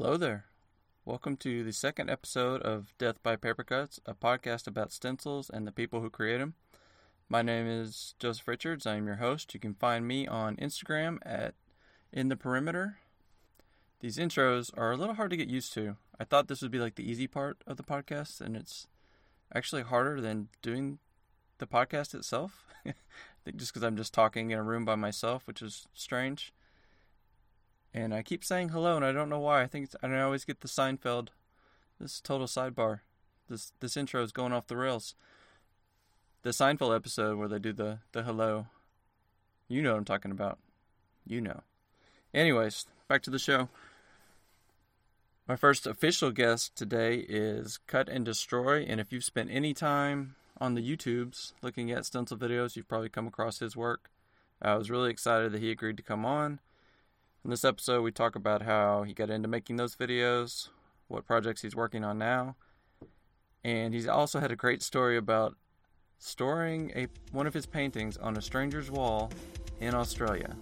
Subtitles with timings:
[0.00, 0.44] Hello there.
[1.04, 5.66] Welcome to the second episode of Death by Paper Cuts, a podcast about stencils and
[5.66, 6.54] the people who create them.
[7.28, 8.86] My name is Joseph Richards.
[8.86, 9.52] I am your host.
[9.54, 11.54] You can find me on Instagram at
[12.12, 12.98] In the Perimeter.
[13.98, 15.96] These intros are a little hard to get used to.
[16.20, 18.86] I thought this would be like the easy part of the podcast, and it's
[19.52, 21.00] actually harder than doing
[21.58, 22.66] the podcast itself.
[22.86, 22.94] I
[23.44, 26.52] think just because I'm just talking in a room by myself, which is strange
[28.04, 29.62] and I keep saying hello, and I don't know why.
[29.62, 31.28] I think I always get the Seinfeld.
[32.00, 33.00] This total sidebar.
[33.48, 35.14] This this intro is going off the rails.
[36.42, 38.66] The Seinfeld episode where they do the the hello.
[39.68, 40.58] You know what I'm talking about.
[41.26, 41.62] You know.
[42.32, 43.68] Anyways, back to the show.
[45.48, 50.36] My first official guest today is Cut and Destroy, and if you've spent any time
[50.60, 54.10] on the YouTubes looking at stencil videos, you've probably come across his work.
[54.60, 56.60] I was really excited that he agreed to come on.
[57.44, 60.68] In this episode, we talk about how he got into making those videos,
[61.06, 62.56] what projects he's working on now,
[63.64, 65.56] and he's also had a great story about
[66.18, 69.30] storing a one of his paintings on a stranger's wall
[69.80, 70.56] in Australia.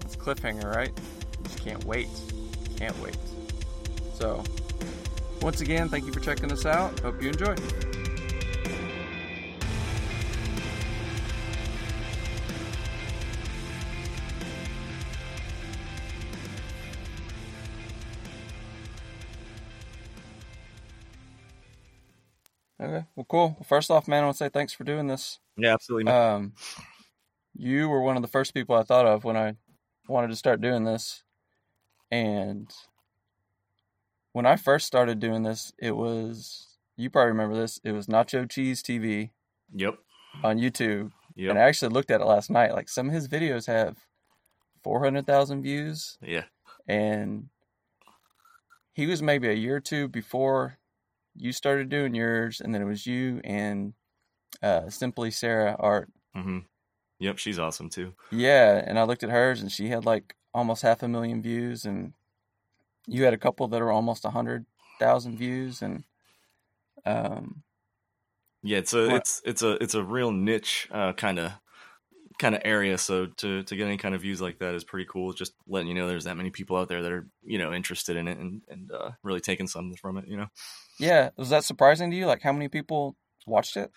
[0.00, 0.98] It's cliffhanger, right?
[1.44, 2.08] Just can't wait.
[2.76, 3.18] Can't wait.
[4.14, 4.42] So,
[5.42, 6.98] once again, thank you for checking us out.
[7.00, 7.54] Hope you enjoy.
[22.80, 23.04] Okay.
[23.14, 23.48] Well, cool.
[23.58, 25.38] Well, first off, man, I want to say thanks for doing this.
[25.56, 26.04] Yeah, absolutely.
[26.04, 26.32] man.
[26.34, 26.52] Um,
[27.54, 29.56] you were one of the first people I thought of when I
[30.08, 31.22] wanted to start doing this,
[32.10, 32.72] and
[34.32, 37.80] when I first started doing this, it was you probably remember this.
[37.84, 39.30] It was Nacho Cheese TV
[39.74, 39.98] yep.
[40.42, 41.50] on YouTube, Yep.
[41.50, 42.72] and I actually looked at it last night.
[42.72, 43.98] Like some of his videos have
[44.82, 46.44] four hundred thousand views, yeah.
[46.86, 47.48] and
[48.92, 50.78] he was maybe a year or two before
[51.36, 53.94] you started doing yours, and then it was you and
[54.62, 56.10] uh, Simply Sarah Art.
[56.36, 56.58] Mm-hmm.
[57.18, 57.38] Yep.
[57.38, 58.14] She's awesome too.
[58.30, 61.84] Yeah, and I looked at hers, and she had like almost half a million views,
[61.84, 62.12] and
[63.06, 64.66] you had a couple that are almost a hundred
[64.98, 66.04] thousand views, and
[67.04, 67.62] um,
[68.62, 68.78] Yeah.
[68.78, 71.52] It's a it's it's a it's a real niche uh, kind of
[72.40, 72.98] kind of area.
[72.98, 75.32] So to to get any kind of views like that is pretty cool.
[75.32, 78.16] Just letting you know there's that many people out there that are you know interested
[78.16, 80.26] in it and and uh, really taking something from it.
[80.26, 80.46] You know.
[80.98, 82.26] yeah, was that surprising to you?
[82.26, 83.92] Like how many people watched it?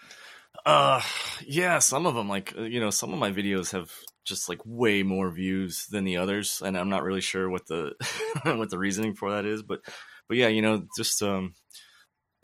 [0.65, 1.01] Uh,
[1.45, 3.91] yeah, some of them like uh, you know some of my videos have
[4.25, 7.93] just like way more views than the others, and I'm not really sure what the
[8.43, 9.79] what the reasoning for that is, but
[10.27, 11.53] but yeah, you know, just um,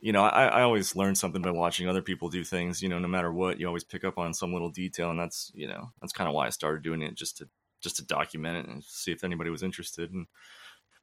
[0.02, 2.82] you know, I, I always learn something by watching other people do things.
[2.82, 5.52] You know, no matter what, you always pick up on some little detail, and that's
[5.56, 7.50] you know that's kind of why I started doing it just to
[7.82, 10.28] just to document it and see if anybody was interested, and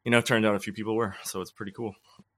[0.04, 1.94] you know, it turned out a few people were, so it's pretty cool.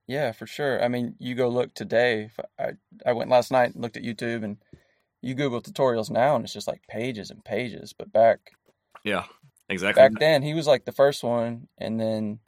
[0.06, 0.82] Yeah, for sure.
[0.82, 2.30] I mean, you go look today.
[2.58, 2.72] I
[3.04, 4.58] I went last night and looked at YouTube, and
[5.22, 7.92] you Google tutorials now, and it's just like pages and pages.
[7.92, 8.52] But back
[9.04, 9.24] Yeah,
[9.68, 10.08] exactly.
[10.08, 12.40] back then, he was like the first one, and then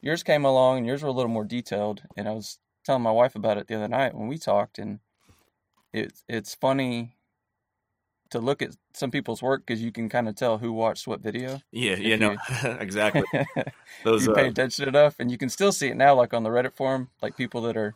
[0.00, 2.02] yours came along, and yours were a little more detailed.
[2.16, 5.00] And I was telling my wife about it the other night when we talked, and
[5.92, 7.16] it's it's funny
[8.30, 11.20] to look at some people's work because you can kind of tell who watched what
[11.20, 11.60] video.
[11.70, 12.14] yeah, yeah,
[12.48, 13.24] if no, exactly.
[14.04, 16.42] Those you uh, pay attention enough, and you can still see it now, like on
[16.42, 17.94] the Reddit forum, like people that are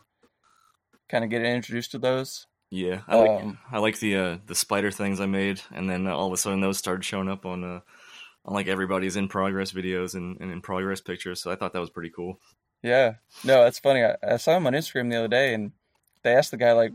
[1.09, 2.47] kind of getting introduced to those.
[2.71, 6.07] Yeah, I like Um, I like the uh, the spider things I made, and then
[6.07, 7.79] all of a sudden those started showing up on uh,
[8.45, 11.41] on like everybody's in progress videos and, and in progress pictures.
[11.41, 12.39] So I thought that was pretty cool.
[12.83, 14.03] Yeah, no, that's funny.
[14.03, 15.71] I, I saw him on Instagram the other day, and
[16.23, 16.91] they asked the guy like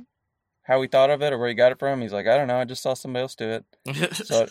[0.63, 2.01] how he thought of it or where he got it from.
[2.01, 3.51] He's like, I don't know, I just saw somebody else do
[3.87, 4.15] it.
[4.15, 4.47] So-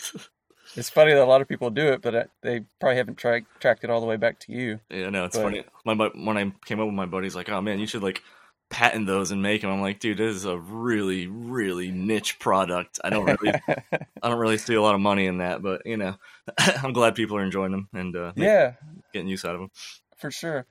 [0.76, 3.46] It's funny that a lot of people do it, but uh, they probably haven't tracked
[3.60, 4.80] tracked it all the way back to you.
[4.90, 5.64] yeah, no, it's but- funny.
[5.86, 8.24] My bu- when I came up with my buddies, like, oh man, you should like
[8.70, 9.70] patent those and make them.
[9.70, 13.00] I'm like, dude, this is a really really niche product.
[13.04, 15.98] I don't really I don't really see a lot of money in that, but you
[15.98, 16.16] know,
[16.58, 18.74] I'm glad people are enjoying them and uh, yeah,
[19.12, 19.72] getting use out of them.
[20.18, 20.66] for sure.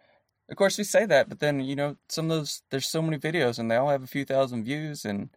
[0.48, 3.18] Of course, we say that, but then you know, some of those there's so many
[3.18, 5.30] videos, and they all have a few thousand views, and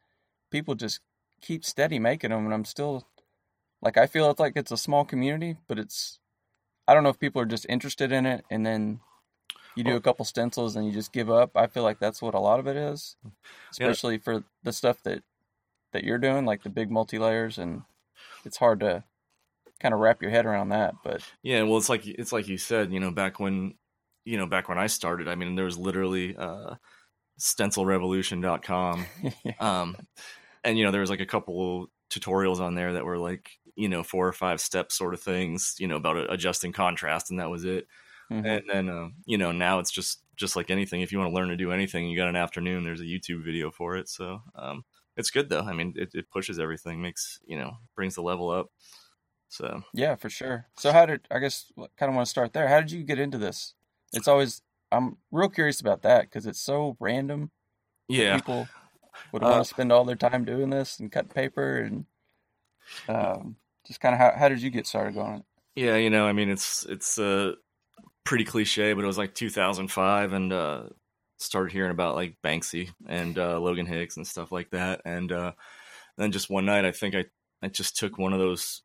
[0.52, 1.00] people just
[1.42, 3.08] keep steady making them, and I'm still
[3.82, 6.20] like, I feel it's like it's a small community, but it's
[6.88, 9.00] I don't know if people are just interested in it, and then
[9.76, 11.52] you do Well- a couple stencils and you just give up.
[11.56, 13.32] I feel like that's what a lot of it is, mm.
[13.80, 13.88] Yeah.
[13.88, 15.24] especially for the stuff that
[15.92, 17.84] that you're doing, like the big multi layers, and
[18.44, 19.04] it's hard to
[19.80, 20.96] kind of wrap your head around that.
[21.04, 23.76] But Yeah, well, it's like it's like you said, you know, back when,
[24.26, 26.76] you know, back when I started, I mean, there was literally uh,
[27.40, 29.06] stencilrevolution.com,
[29.60, 29.96] um,
[30.64, 33.88] and you know, there was like a couple tutorials on there that were like, you
[33.88, 37.50] know, four or five step sort of things, you know, about adjusting contrast, and that
[37.50, 37.88] was it.
[38.32, 38.46] mm-hmm.
[38.46, 41.02] and then uh, you know now it's just just like anything.
[41.02, 42.84] If you want to learn to do anything, you got an afternoon.
[42.84, 44.84] There's a YouTube video for it, so um,
[45.16, 45.62] it's good though.
[45.62, 48.72] I mean, it, it pushes everything, makes you know, brings the level up.
[49.50, 50.68] So yeah, for sure.
[50.78, 52.68] So how did I guess kind of want to start there?
[52.68, 53.74] How did you get into this?
[54.16, 57.52] It's always I'm real curious about that because it's so random.
[58.08, 58.68] Yeah, people
[59.32, 62.06] would uh, want to spend all their time doing this and cut paper and
[63.08, 65.44] um, just kind of how how did you get started going?
[65.76, 67.54] Yeah, you know, I mean, it's it's uh,
[68.24, 70.84] pretty cliche, but it was like 2005, and uh,
[71.38, 75.52] started hearing about like Banksy and uh, Logan Hicks and stuff like that, and uh,
[76.18, 77.26] then just one night, I think I
[77.62, 78.82] I just took one of those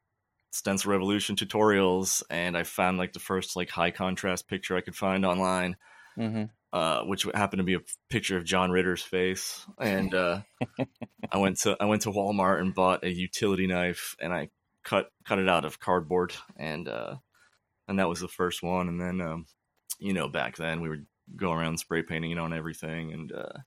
[0.50, 4.97] stencil revolution tutorials and i found like the first like high contrast picture i could
[4.97, 5.76] find online
[6.19, 6.44] mm-hmm.
[6.73, 9.64] uh, which happened to be a picture of john ritter's face.
[9.79, 10.41] And uh,
[11.32, 14.50] i went to i went to walmart and bought a utility knife and i
[14.85, 17.17] cut cut it out of cardboard and uh,
[17.88, 18.88] and that was the first one.
[18.88, 19.47] And then um,
[19.99, 21.06] you know back then we would
[21.37, 23.58] go around spray painting it on everything and uh,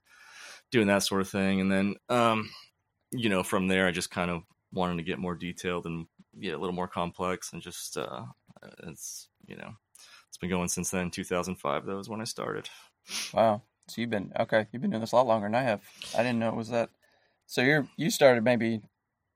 [0.70, 1.60] doing that sort of thing.
[1.60, 2.50] And then um,
[3.12, 4.42] you know from there i just kind of
[4.72, 6.06] wanted to get more detailed and
[6.38, 8.24] yeah, a little more complex and just uh,
[8.86, 9.74] it's you know
[10.28, 11.10] it's been going since then.
[11.10, 12.68] 2005 that was when I started.
[13.32, 13.62] Wow.
[13.88, 14.66] So you've been okay.
[14.72, 15.82] You've been doing this a lot longer than I have.
[16.16, 16.90] I didn't know it was that.
[17.46, 18.80] So you're you started maybe.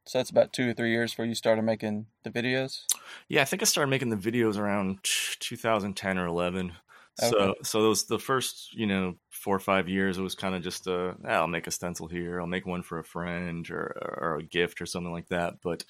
[0.07, 2.85] So that's about two or three years before you started making the videos.
[3.29, 6.73] Yeah, I think I started making the videos around 2010 or 11.
[7.21, 7.31] Okay.
[7.31, 10.63] So so those the first you know four or five years it was kind of
[10.63, 13.97] just a ah, I'll make a stencil here I'll make one for a friend or
[14.21, 15.55] or a gift or something like that.
[15.63, 15.85] But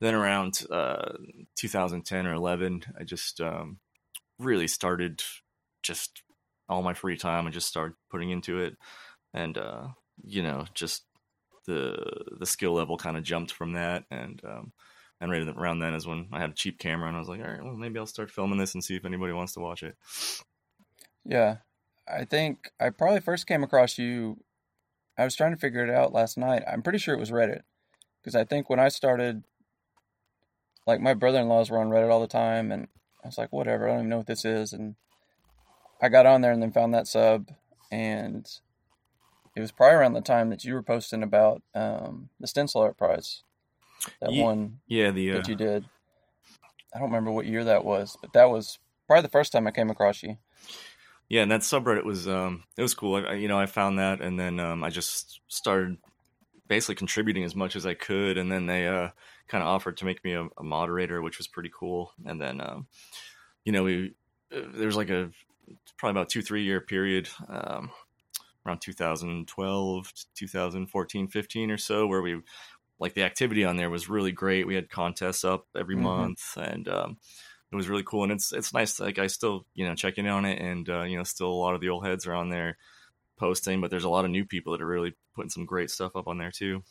[0.00, 1.12] then around uh,
[1.56, 3.78] 2010 or 11, I just um,
[4.38, 5.22] really started
[5.82, 6.22] just
[6.68, 7.46] all my free time.
[7.46, 8.76] I just started putting into it,
[9.34, 9.88] and uh,
[10.24, 11.04] you know, just
[11.66, 11.96] the
[12.38, 14.04] the skill level kind of jumped from that.
[14.10, 14.72] And um,
[15.20, 17.40] and right around then is when I had a cheap camera, and I was like,
[17.40, 19.82] all right, well, maybe I'll start filming this and see if anybody wants to watch
[19.82, 19.96] it.
[21.28, 21.58] Yeah,
[22.08, 24.42] I think I probably first came across you.
[25.18, 26.62] I was trying to figure it out last night.
[26.66, 27.62] I'm pretty sure it was Reddit
[28.20, 29.44] because I think when I started
[30.86, 32.88] like my brother-in-laws were on Reddit all the time, and
[33.22, 34.94] I was like, whatever, I don't even know what this is, and
[36.00, 37.50] I got on there and then found that sub,
[37.92, 38.48] and
[39.54, 42.96] it was probably around the time that you were posting about um, the stencil art
[42.96, 43.42] prize,
[44.22, 45.34] that yeah, one, yeah, the uh...
[45.34, 45.84] that you did.
[46.94, 49.72] I don't remember what year that was, but that was probably the first time I
[49.72, 50.38] came across you.
[51.28, 53.16] Yeah, and that subreddit was um, it was cool.
[53.16, 55.98] I, you know, I found that, and then um, I just started
[56.68, 59.10] basically contributing as much as I could, and then they uh,
[59.46, 62.12] kind of offered to make me a, a, moderator, which was pretty cool.
[62.24, 62.86] And then, um,
[63.64, 64.14] you know, we
[64.54, 65.30] uh, there's like a
[65.98, 67.90] probably about two three year period um,
[68.66, 72.40] around 2012 2014 15 or so where we
[72.98, 76.04] like the activity on there was really great we had contests up every mm-hmm.
[76.04, 77.18] month and um,
[77.70, 80.26] it was really cool and it's it's nice like i still you know check in
[80.26, 82.48] on it and uh, you know still a lot of the old heads are on
[82.48, 82.76] there
[83.36, 86.16] posting but there's a lot of new people that are really putting some great stuff
[86.16, 86.82] up on there too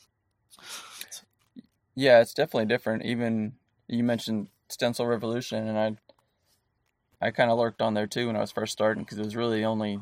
[1.98, 3.06] yeah, it's definitely different.
[3.06, 3.54] Even
[3.88, 8.42] you mentioned Stencil Revolution, and I I kind of lurked on there too when I
[8.42, 10.00] was first starting because it was really only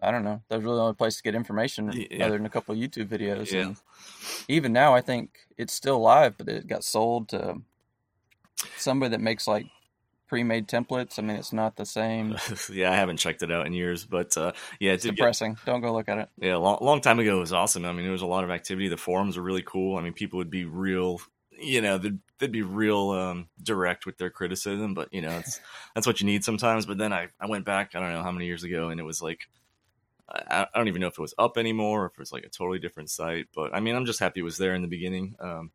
[0.00, 2.26] I don't know that was really the only place to get information yeah.
[2.26, 3.50] other than a couple of YouTube videos.
[3.50, 3.62] Yeah.
[3.62, 3.76] And
[4.46, 7.60] even now, I think it's still live, but it got sold to
[8.76, 9.66] somebody that makes like
[10.28, 11.18] pre-made templates.
[11.18, 12.36] I mean, it's not the same.
[12.72, 15.54] yeah, I haven't checked it out in years, but uh, yeah, it's depressing.
[15.54, 16.28] Get, Don't go look at it.
[16.40, 17.84] Yeah, a long, long time ago it was awesome.
[17.84, 18.88] I mean, there was a lot of activity.
[18.88, 19.98] The forums were really cool.
[19.98, 21.20] I mean, people would be real.
[21.58, 25.60] You know, they'd, they'd be real um, direct with their criticism, but you know, it's
[25.94, 26.86] that's what you need sometimes.
[26.86, 29.04] But then I, I went back, I don't know how many years ago, and it
[29.04, 29.48] was like
[30.30, 32.44] I, I don't even know if it was up anymore or if it was like
[32.44, 33.48] a totally different site.
[33.54, 35.36] But I mean, I'm just happy it was there in the beginning.
[35.40, 35.70] Um,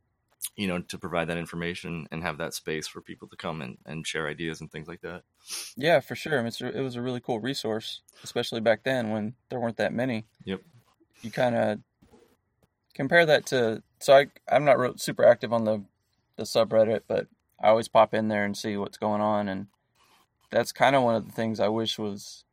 [0.55, 3.77] you know, to provide that information and have that space for people to come and,
[3.85, 5.23] and share ideas and things like that.
[5.75, 6.45] Yeah, for sure.
[6.45, 10.25] It's it was a really cool resource, especially back then when there weren't that many.
[10.45, 10.61] Yep.
[11.21, 11.79] You kind of
[12.93, 15.83] compare that to so I I'm not super active on the
[16.35, 17.27] the subreddit, but
[17.61, 19.67] I always pop in there and see what's going on, and
[20.51, 22.43] that's kind of one of the things I wish was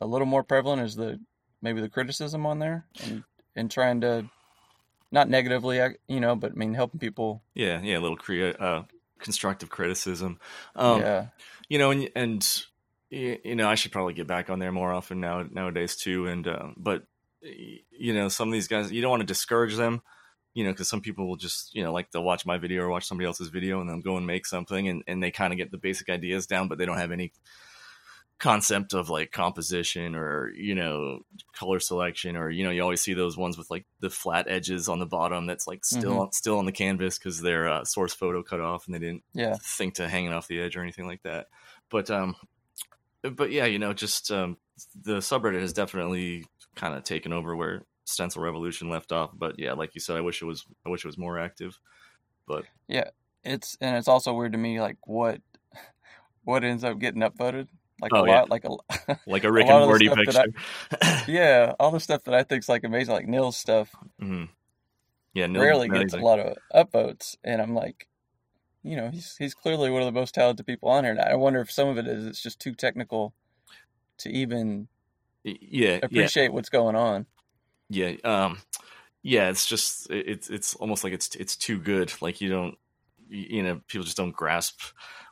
[0.00, 1.20] a little more prevalent is the
[1.60, 3.24] maybe the criticism on there and
[3.54, 4.28] and trying to
[5.14, 7.42] not negatively, you know, but I mean helping people.
[7.54, 8.82] Yeah, yeah, a little create uh,
[9.20, 10.40] constructive criticism.
[10.74, 11.26] Um, yeah,
[11.68, 12.64] you know, and and
[13.10, 16.26] you know, I should probably get back on there more often now nowadays too.
[16.26, 17.04] And uh, but
[17.40, 20.02] you know, some of these guys, you don't want to discourage them.
[20.52, 22.88] You know, because some people will just, you know, like they'll watch my video or
[22.88, 25.56] watch somebody else's video and they'll go and make something and, and they kind of
[25.56, 27.32] get the basic ideas down, but they don't have any
[28.40, 31.20] concept of like composition or you know
[31.54, 34.88] color selection or you know you always see those ones with like the flat edges
[34.88, 36.30] on the bottom that's like still mm-hmm.
[36.32, 39.54] still on the canvas because their uh, source photo cut off and they didn't yeah
[39.62, 41.46] think to hang it off the edge or anything like that
[41.90, 42.34] but um
[43.30, 44.58] but yeah, you know, just um,
[45.02, 49.30] the subreddit has definitely kind of taken over where Stencil Revolution left off.
[49.34, 51.78] But yeah, like you said, I wish it was I wish it was more active.
[52.46, 53.10] But yeah,
[53.42, 55.40] it's and it's also weird to me like what
[56.44, 57.68] what ends up getting upvoted.
[58.00, 58.40] Like oh, a yeah.
[58.40, 60.44] lot, like a like a Rick a and Morty picture.
[61.00, 63.94] I, yeah, all the stuff that I think is like amazing, like Nils stuff.
[64.20, 64.44] Mm-hmm.
[65.32, 68.08] Yeah, Nils rarely gets a lot of upvotes, and I'm like,
[68.82, 71.12] you know, he's he's clearly one of the most talented people on here.
[71.12, 73.32] And I wonder if some of it is it's just too technical
[74.18, 74.88] to even
[75.42, 76.50] yeah appreciate yeah.
[76.50, 77.26] what's going on.
[77.88, 78.58] Yeah, um,
[79.22, 82.12] yeah, it's just it's it's almost like it's it's too good.
[82.20, 82.76] Like you don't
[83.28, 84.80] you know people just don't grasp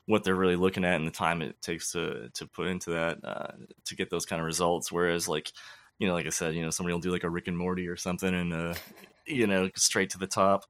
[0.06, 3.18] what they're really looking at and the time it takes to to put into that
[3.24, 3.52] uh,
[3.84, 4.90] to get those kind of results.
[4.90, 5.52] Whereas like
[5.98, 7.86] you know, like I said, you know, somebody will do like a Rick and Morty
[7.86, 8.74] or something and uh,
[9.26, 10.64] you know straight to the top.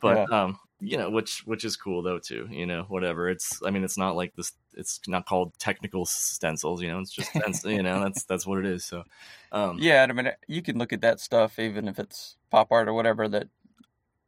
[0.00, 0.42] But yeah.
[0.44, 2.48] um, you know, which which is cool though too.
[2.50, 3.28] You know, whatever.
[3.28, 4.52] It's I mean, it's not like this.
[4.74, 6.82] It's not called technical stencils.
[6.82, 8.84] You know, it's just stencil, you know that's that's what it is.
[8.84, 9.04] So
[9.52, 12.88] um, yeah, I mean, you can look at that stuff even if it's pop art
[12.88, 13.48] or whatever that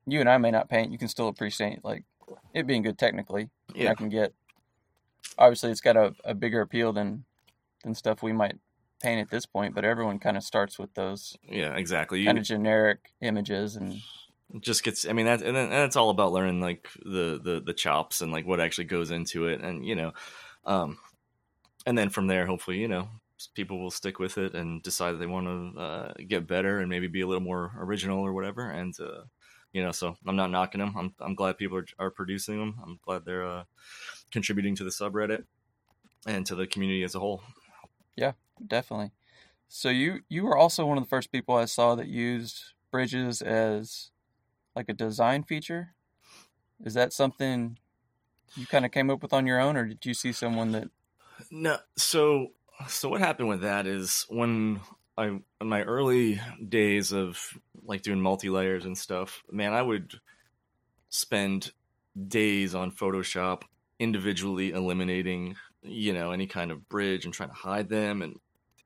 [0.07, 0.93] you and I may not paint.
[0.93, 2.05] You can still appreciate like
[2.53, 3.51] it being good technically.
[3.75, 4.33] Yeah, I can get.
[5.39, 7.25] Obviously, it's got a, a bigger appeal than
[7.83, 8.57] than stuff we might
[9.03, 11.37] paint at this point, but everyone kind of starts with those.
[11.49, 12.25] Yeah, exactly.
[12.25, 14.01] Kind of generic images and
[14.61, 17.63] just gets i mean that and, then, and it's all about learning like the, the
[17.65, 20.13] the chops and like what actually goes into it and you know
[20.65, 20.99] um
[21.87, 23.09] and then from there hopefully you know
[23.55, 26.89] people will stick with it and decide that they want to uh, get better and
[26.89, 29.23] maybe be a little more original or whatever and uh
[29.73, 32.77] you know so i'm not knocking them i'm, I'm glad people are, are producing them
[32.83, 33.65] i'm glad they're uh
[34.35, 35.45] contributing to the subreddit
[36.27, 37.41] and to the community as a whole
[38.17, 38.33] yeah
[38.67, 39.11] definitely
[39.69, 43.43] so you you were also one of the first people i saw that used bridges
[43.43, 44.13] as
[44.77, 45.95] like a design feature?
[46.85, 47.79] Is that something
[48.57, 50.89] you kind of came up with on your own, or did you see someone that?
[51.51, 51.79] No.
[51.97, 52.53] So,
[52.89, 54.81] so what happened with that is when
[55.17, 57.41] I in my early days of
[57.85, 60.15] like doing multi layers and stuff, man, I would
[61.09, 61.73] spend
[62.29, 63.63] days on Photoshop
[63.99, 68.37] individually eliminating, you know, any kind of bridge and trying to hide them and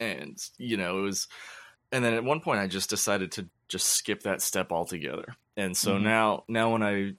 [0.00, 1.28] and you know, it was
[1.90, 5.34] and then at one point I just decided to just skip that step altogether.
[5.56, 6.04] And so mm-hmm.
[6.04, 7.12] now now when I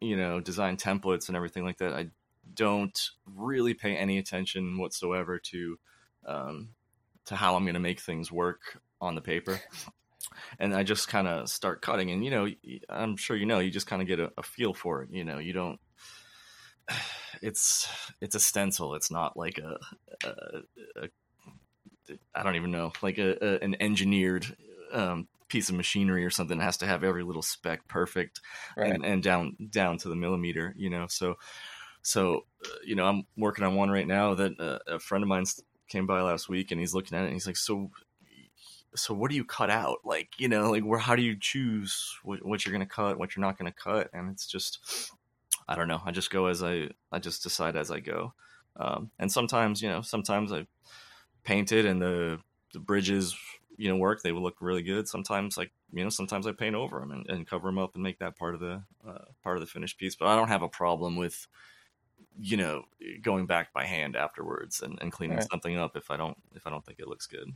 [0.00, 2.08] you know design templates and everything like that, I
[2.54, 5.78] don't really pay any attention whatsoever to
[6.26, 6.68] um,
[7.26, 9.60] to how I'm going to make things work on the paper.
[10.58, 12.48] And I just kind of start cutting, and you know,
[12.88, 15.10] I'm sure you know, you just kind of get a, a feel for it.
[15.10, 15.80] You know, you don't
[17.42, 17.88] it's
[18.20, 18.94] it's a stencil.
[18.94, 19.78] It's not like a,
[20.26, 20.62] a,
[21.04, 21.08] a
[22.34, 24.56] I don't even know, like a, a an engineered
[24.92, 28.40] um, piece of machinery or something that has to have every little spec perfect
[28.76, 28.92] right.
[28.92, 30.74] and, and down down to the millimeter.
[30.76, 31.36] You know, so
[32.02, 35.28] so uh, you know, I'm working on one right now that uh, a friend of
[35.28, 35.44] mine
[35.88, 37.90] came by last week and he's looking at it and he's like, so
[38.94, 42.14] so what do you cut out like you know like where how do you choose
[42.24, 45.10] what, what you're going to cut what you're not going to cut and it's just
[45.68, 46.00] i don't know.
[46.04, 48.34] I just go as i i just decide as i go.
[48.76, 50.66] Um, and sometimes you know sometimes i
[51.44, 52.38] painted and the
[52.72, 53.36] the bridges
[53.76, 54.22] you know work.
[54.22, 55.08] They will look really good.
[55.08, 58.02] Sometimes like you know sometimes i paint over them and, and cover them up and
[58.02, 60.16] make that part of the uh, part of the finished piece.
[60.16, 61.46] But i don't have a problem with
[62.38, 62.84] you know
[63.20, 65.46] going back by hand afterwards and, and cleaning right.
[65.50, 67.52] something up if i don't if i don't think it looks good.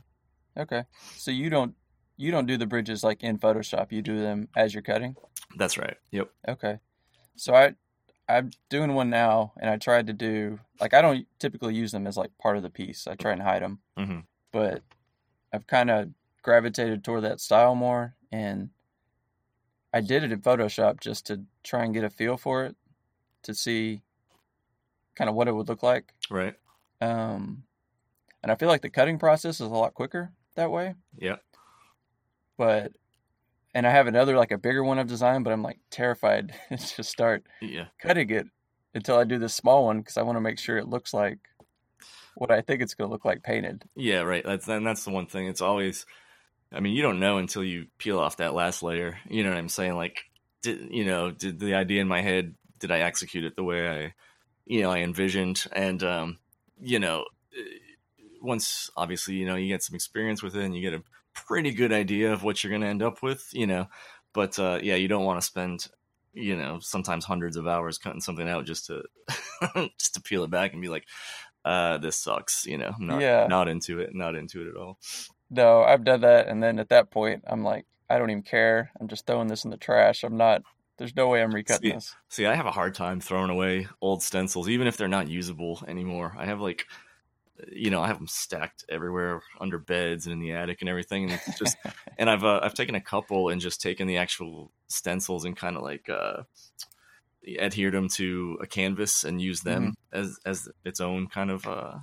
[0.57, 0.83] Okay.
[1.15, 1.75] So you don't
[2.17, 3.91] you don't do the bridges like in photoshop.
[3.91, 5.15] You do them as you're cutting?
[5.55, 5.95] That's right.
[6.11, 6.29] Yep.
[6.47, 6.79] Okay.
[7.35, 7.75] So i
[8.29, 12.07] I'm doing one now, and I tried to do like I don't typically use them
[12.07, 13.07] as like part of the piece.
[13.07, 14.19] I try and hide them, mm-hmm.
[14.51, 14.83] but
[15.53, 16.09] I've kind of
[16.41, 18.69] gravitated toward that style more, and
[19.93, 22.75] I did it in Photoshop just to try and get a feel for it,
[23.43, 24.01] to see
[25.15, 26.13] kind of what it would look like.
[26.29, 26.55] Right.
[27.01, 27.63] Um,
[28.43, 30.95] and I feel like the cutting process is a lot quicker that way.
[31.17, 31.37] Yeah.
[32.57, 32.93] But
[33.77, 36.51] and I have another like a bigger one I've designed, but I'm like terrified
[36.95, 37.85] to start yeah.
[38.01, 38.47] cutting it
[38.95, 41.37] until I do this small one because I want to make sure it looks like
[42.33, 43.83] what I think it's going to look like painted.
[43.95, 44.43] Yeah, right.
[44.43, 45.45] That's and that's the one thing.
[45.45, 46.07] It's always,
[46.73, 49.19] I mean, you don't know until you peel off that last layer.
[49.29, 49.93] You know what I'm saying?
[49.93, 50.23] Like,
[50.63, 51.29] did you know?
[51.29, 52.55] Did the idea in my head?
[52.79, 54.13] Did I execute it the way I,
[54.65, 55.63] you know, I envisioned?
[55.71, 56.39] And um,
[56.81, 57.77] you know, eh,
[58.41, 61.03] once obviously you know you get some experience with it and you get a
[61.45, 63.87] pretty good idea of what you're going to end up with, you know.
[64.33, 65.87] But uh, yeah, you don't want to spend,
[66.33, 69.03] you know, sometimes hundreds of hours cutting something out just to
[69.97, 71.05] just to peel it back and be like,
[71.65, 72.93] uh, this sucks, you know.
[72.99, 73.47] not, yeah.
[73.47, 74.97] not into it, not into it at all.
[75.49, 78.91] No, I've done that, and then at that point, I'm like, I don't even care.
[78.99, 80.23] I'm just throwing this in the trash.
[80.23, 80.61] I'm not.
[80.97, 82.15] There's no way I'm recutting see, this.
[82.29, 85.83] See, I have a hard time throwing away old stencils, even if they're not usable
[85.87, 86.35] anymore.
[86.37, 86.85] I have like
[87.71, 91.25] you know, I have them stacked everywhere under beds and in the attic and everything.
[91.25, 91.77] And it's just,
[92.17, 95.75] and I've uh, I've taken a couple and just taken the actual stencils and kind
[95.75, 96.43] of like uh,
[97.59, 100.19] adhered them to a canvas and used them mm-hmm.
[100.19, 101.95] as as its own kind of uh,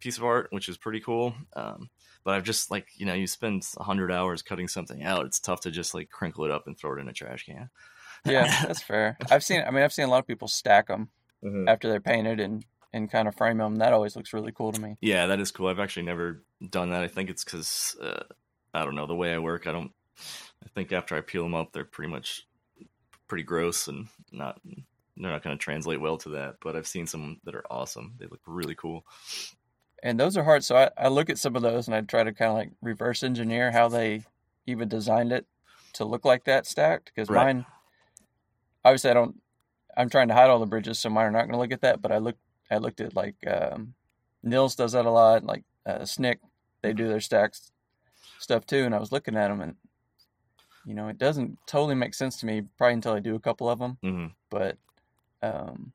[0.00, 1.34] piece of art, which is pretty cool.
[1.54, 1.90] Um,
[2.24, 5.26] but I've just like you know, you spend a hundred hours cutting something out.
[5.26, 7.70] It's tough to just like crinkle it up and throw it in a trash can.
[8.24, 9.16] yeah, that's fair.
[9.30, 9.62] I've seen.
[9.66, 11.10] I mean, I've seen a lot of people stack them
[11.44, 11.68] mm-hmm.
[11.68, 12.64] after they're painted and
[12.96, 13.76] and kind of frame them.
[13.76, 14.96] That always looks really cool to me.
[15.00, 15.68] Yeah, that is cool.
[15.68, 17.02] I've actually never done that.
[17.02, 18.24] I think it's because uh,
[18.74, 19.66] I don't know the way I work.
[19.66, 19.92] I don't.
[20.64, 22.46] I think after I peel them up, they're pretty much
[23.28, 24.60] pretty gross and not.
[25.18, 26.56] They're not going to translate well to that.
[26.62, 28.14] But I've seen some that are awesome.
[28.18, 29.04] They look really cool.
[30.02, 30.62] And those are hard.
[30.64, 32.72] So I, I look at some of those and I try to kind of like
[32.82, 34.24] reverse engineer how they
[34.66, 35.46] even designed it
[35.94, 37.12] to look like that stacked.
[37.14, 37.44] Because right.
[37.46, 37.66] mine,
[38.84, 39.40] obviously, I don't.
[39.96, 41.80] I'm trying to hide all the bridges, so mine are not going to look at
[41.80, 42.02] that.
[42.02, 42.36] But I look
[42.70, 43.94] I looked at like um,
[44.42, 46.40] Nils does that a lot, like uh, Snik,
[46.82, 47.70] they do their stacks
[48.38, 49.76] stuff too, and I was looking at them and
[50.84, 53.68] you know it doesn't totally make sense to me probably until I do a couple
[53.68, 54.26] of them, mm-hmm.
[54.50, 54.76] but
[55.42, 55.92] um,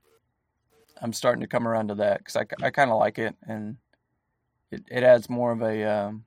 [1.02, 3.78] I'm starting to come around to that because I, I kind of like it and
[4.70, 6.26] it, it adds more of a um,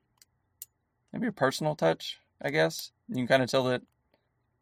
[1.11, 2.91] maybe a personal touch, I guess.
[3.09, 3.81] You can kind of tell that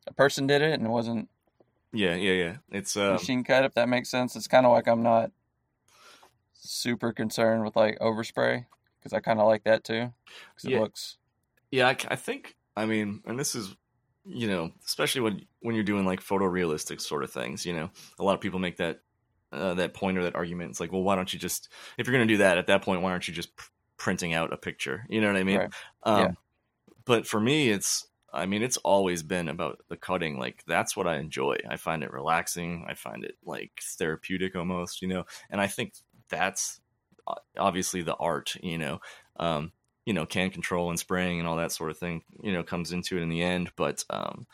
[0.07, 1.29] a person did it and it wasn't
[1.93, 2.55] yeah, yeah, yeah.
[2.71, 3.65] It's uh, machine cut.
[3.65, 5.31] If that makes sense, it's kind of like I'm not
[6.63, 8.65] super concerned with like overspray
[8.99, 10.13] because I kind of like that too
[10.55, 10.77] because yeah.
[10.77, 11.17] it looks.
[11.71, 12.55] Yeah, I, I, think.
[12.75, 13.75] I mean, and this is,
[14.25, 17.65] you know, especially when when you're doing like photorealistic sort of things.
[17.65, 17.89] You know,
[18.19, 18.99] a lot of people make that
[19.51, 20.71] uh, that point or that argument.
[20.71, 22.83] It's like, well, why don't you just if you're going to do that at that
[22.83, 25.05] point, why aren't you just pr- printing out a picture?
[25.09, 25.57] You know what I mean?
[25.57, 25.73] Right.
[26.03, 26.31] Um, yeah.
[27.05, 30.39] But for me, it's I mean, it's always been about the cutting.
[30.39, 31.57] Like that's what I enjoy.
[31.69, 32.85] I find it relaxing.
[32.89, 35.25] I find it like therapeutic almost, you know.
[35.51, 35.93] And I think
[36.33, 36.81] that's
[37.57, 38.99] obviously the art, you know.
[39.37, 39.71] Um,
[40.05, 42.91] you know, can control and spraying and all that sort of thing, you know, comes
[42.91, 43.71] into it in the end.
[43.77, 44.45] But um,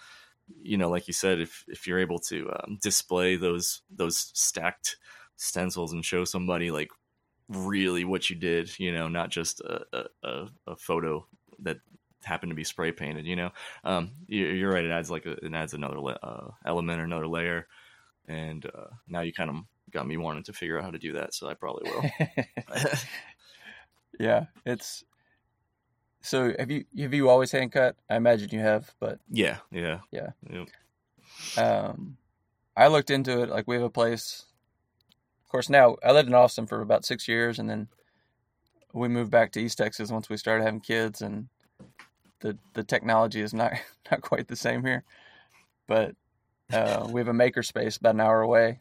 [0.61, 4.97] you know, like you said, if if you're able to um, display those those stacked
[5.37, 6.89] stencils and show somebody like
[7.47, 11.25] really what you did, you know, not just a, a, a photo
[11.59, 11.77] that
[12.23, 13.49] happened to be spray painted, you know,
[13.83, 14.85] um, you're right.
[14.85, 17.67] It adds like a, it adds another uh, element or another layer,
[18.27, 19.55] and uh, now you kind of
[19.91, 22.09] got me wanting to figure out how to do that, so I probably will.
[24.19, 25.03] yeah, it's
[26.21, 27.95] so have you have you always hand cut?
[28.09, 30.29] I imagine you have, but yeah, yeah, yeah.
[30.49, 30.67] Yep.
[31.57, 32.17] Um,
[32.75, 33.49] I looked into it.
[33.49, 34.45] Like we have a place.
[35.43, 37.87] Of course, now I lived in Austin for about six years, and then
[38.93, 41.47] we moved back to East Texas once we started having kids, and
[42.41, 43.73] the the technology is not
[44.11, 45.03] not quite the same here.
[45.87, 46.15] But
[46.71, 48.79] uh, we have a maker space about an hour away,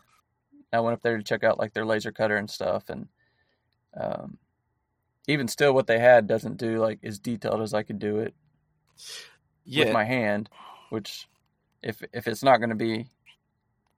[0.72, 3.08] I went up there to check out like their laser cutter and stuff, and
[3.96, 4.38] um,
[5.26, 8.34] even still, what they had doesn't do like as detailed as I could do it
[9.64, 9.84] yeah.
[9.84, 10.48] with my hand.
[10.90, 11.28] Which,
[11.82, 13.06] if if it's not going to be,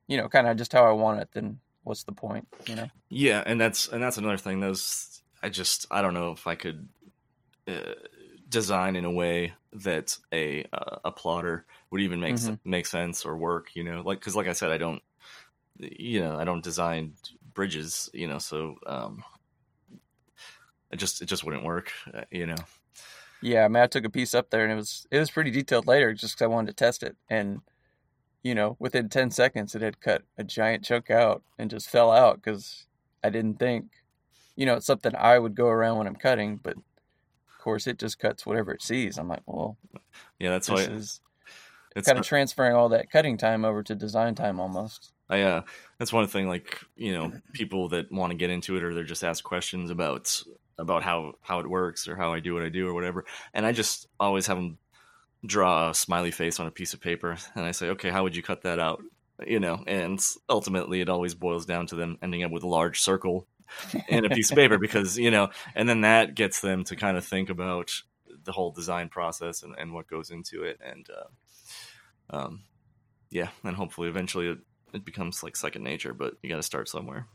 [0.06, 2.46] you know, kind of just how I want it, then what's the point?
[2.66, 2.88] You know?
[3.08, 4.60] Yeah, and that's and that's another thing.
[4.60, 6.88] Those I just I don't know if I could.
[7.68, 7.94] Uh,
[8.50, 12.54] design in a way that a uh, a plotter would even make mm-hmm.
[12.68, 15.00] make sense or work you know like because like i said i don't
[15.80, 17.14] you know, I don't design
[17.54, 19.22] bridges, you know, so um,
[20.90, 22.56] it just it just wouldn't work, uh, you know.
[23.42, 25.50] Yeah, I mean, I took a piece up there and it was it was pretty
[25.50, 27.60] detailed later, just because I wanted to test it, and
[28.42, 32.10] you know, within ten seconds, it had cut a giant chunk out and just fell
[32.10, 32.86] out because
[33.22, 33.86] I didn't think,
[34.56, 37.98] you know, it's something I would go around when I'm cutting, but of course, it
[37.98, 39.18] just cuts whatever it sees.
[39.18, 39.76] I'm like, well,
[40.38, 40.88] yeah, that's why.
[41.96, 45.12] It's kind of transferring all that cutting time over to design time almost.
[45.30, 45.62] I uh,
[45.98, 46.48] that's one thing.
[46.48, 49.90] Like you know, people that want to get into it or they're just ask questions
[49.90, 50.42] about
[50.76, 53.24] about how how it works or how I do what I do or whatever.
[53.54, 54.78] And I just always have them
[55.46, 58.36] draw a smiley face on a piece of paper, and I say, okay, how would
[58.36, 59.02] you cut that out?
[59.46, 63.00] You know, and ultimately, it always boils down to them ending up with a large
[63.00, 63.46] circle
[64.08, 67.16] in a piece of paper because you know, and then that gets them to kind
[67.16, 67.90] of think about
[68.44, 72.64] the whole design process and, and what goes into it, and uh, um,
[73.30, 74.58] yeah, and hopefully, eventually, it
[74.92, 77.26] it becomes like second nature, but you got to start somewhere.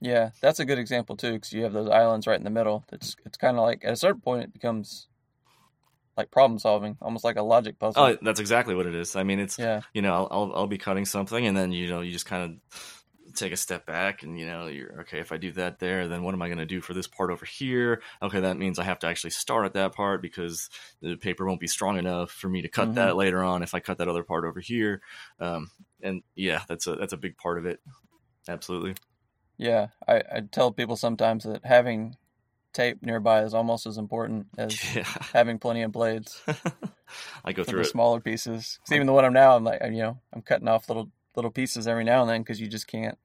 [0.00, 2.84] Yeah, that's a good example too, because you have those islands right in the middle.
[2.92, 5.06] It's it's kind of like at a certain point it becomes
[6.16, 8.02] like problem solving, almost like a logic puzzle.
[8.02, 9.14] Oh, that's exactly what it is.
[9.16, 9.82] I mean, it's yeah.
[9.94, 12.42] You know, I'll I'll, I'll be cutting something, and then you know you just kind
[12.42, 13.02] of
[13.34, 16.22] take a step back and you know you're okay if i do that there then
[16.22, 18.84] what am i going to do for this part over here okay that means i
[18.84, 20.68] have to actually start at that part because
[21.00, 22.96] the paper won't be strong enough for me to cut mm-hmm.
[22.96, 25.00] that later on if i cut that other part over here
[25.40, 25.70] um,
[26.02, 27.80] and yeah that's a that's a big part of it
[28.48, 28.94] absolutely
[29.58, 32.16] yeah I, I tell people sometimes that having
[32.72, 35.04] tape nearby is almost as important as Yeah.
[35.32, 36.42] having plenty of blades
[37.44, 37.90] I go through the it.
[37.90, 38.78] smaller pieces.
[38.84, 41.50] 'Cause even the one I'm now, I'm like, you know, I'm cutting off little little
[41.50, 43.18] pieces every now and then because you just can't.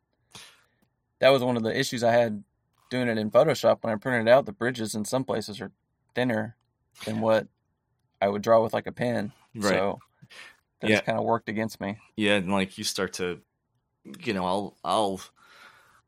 [1.20, 2.44] That was one of the issues I had
[2.90, 4.46] doing it in Photoshop when I printed it out.
[4.46, 5.72] The bridges in some places are
[6.16, 6.56] thinner
[7.06, 7.48] than what
[8.22, 9.32] I would draw with like a pen.
[9.56, 9.78] Right.
[9.78, 10.00] So
[10.82, 11.02] that Yeah.
[11.04, 11.98] kind of worked against me.
[12.16, 13.42] Yeah, and like you start to,
[14.24, 15.22] you know, I'll, I'll,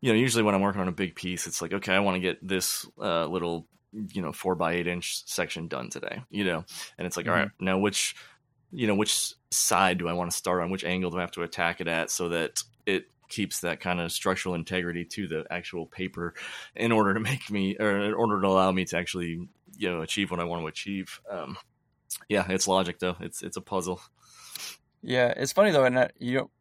[0.02, 2.16] you know, usually when I'm working on a big piece, it's like, okay, I want
[2.16, 6.46] to get this uh, little, you know, four by eight inch section done today, you
[6.46, 6.66] know,
[6.98, 8.16] and it's like, all right, now which,
[8.72, 10.72] you know, which side do I want to start on?
[10.72, 14.00] Which angle do I have to attack it at so that it keeps that kind
[14.00, 16.34] of structural integrity to the actual paper
[16.76, 20.02] in order to make me, or in order to allow me to actually, you know,
[20.02, 21.22] achieve what I want to achieve.
[21.30, 21.58] Um,
[22.30, 23.18] yeah, it's logic though.
[23.20, 24.02] It's it's a puzzle.
[25.02, 26.52] Yeah, it's funny though, and that you don't.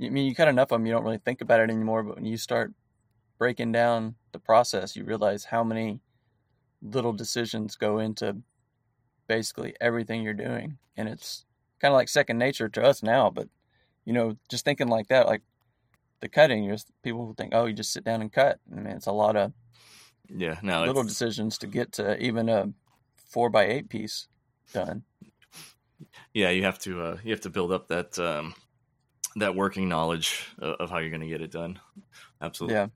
[0.00, 2.02] I mean, you cut enough of them, you don't really think about it anymore.
[2.02, 2.72] But when you start
[3.38, 6.00] breaking down the process, you realize how many
[6.82, 8.36] little decisions go into
[9.28, 11.44] basically everything you're doing, and it's
[11.80, 13.30] kind of like second nature to us now.
[13.30, 13.48] But
[14.04, 15.42] you know, just thinking like that, like
[16.20, 18.58] the cutting, you're, people will think, oh, you just sit down and cut.
[18.72, 19.52] I mean, it's a lot of
[20.28, 22.72] Yeah, no, little it's, decisions to get to even a
[23.28, 24.28] four by eight piece
[24.72, 25.02] done.
[26.32, 28.54] Yeah you have to uh, you have to build up that um,
[29.36, 31.78] that working knowledge of, of how you're going to get it done
[32.40, 32.86] absolutely Yeah.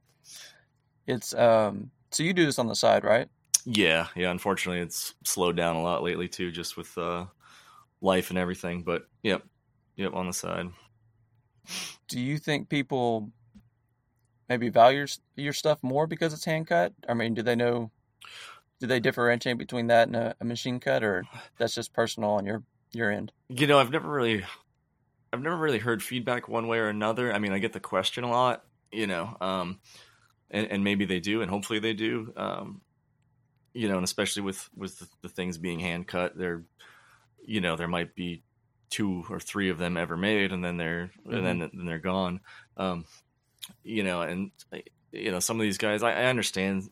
[1.06, 3.28] It's um so you do this on the side, right?
[3.66, 7.26] yeah yeah unfortunately it's slowed down a lot lately too just with uh,
[8.00, 9.42] life and everything but yep
[9.96, 10.66] yep on the side
[12.08, 13.30] Do you think people
[14.48, 16.92] maybe value your, your stuff more because it's hand cut?
[17.08, 17.90] I mean, do they know
[18.80, 21.24] do they differentiate between that and a, a machine cut or
[21.58, 23.32] that's just personal on your your end?
[23.48, 24.44] you know i've never really
[25.32, 27.32] i've never really heard feedback one way or another.
[27.32, 29.80] I mean i get the question a lot you know um
[30.50, 32.80] and, and maybe they do and hopefully they do um
[33.74, 36.64] you know and especially with with the, the things being hand cut they're
[37.44, 38.42] you know there might be
[38.90, 42.40] two or three of them ever made and then they're and then then they're gone.
[42.76, 43.04] Um
[43.82, 44.50] you know and
[45.12, 46.88] you know some of these guys I, I understand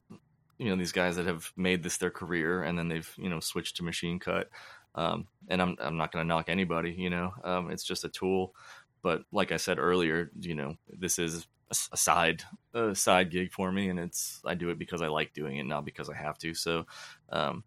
[0.58, 3.40] you know these guys that have made this their career and then they've you know
[3.40, 4.48] switched to machine cut
[4.96, 7.32] um, and I'm I'm not going to knock anybody, you know.
[7.44, 8.54] Um, it's just a tool,
[9.02, 12.42] but like I said earlier, you know, this is a, side
[12.74, 15.66] a side gig for me, and it's I do it because I like doing it,
[15.66, 16.54] not because I have to.
[16.54, 16.86] So,
[17.30, 17.62] um,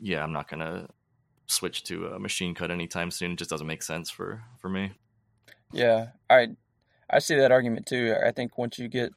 [0.00, 0.88] yeah, I'm not going to
[1.46, 3.32] switch to a machine cut anytime soon.
[3.32, 4.92] It just doesn't make sense for for me.
[5.72, 6.48] Yeah, I
[7.10, 8.14] I see that argument too.
[8.24, 9.12] I think once you get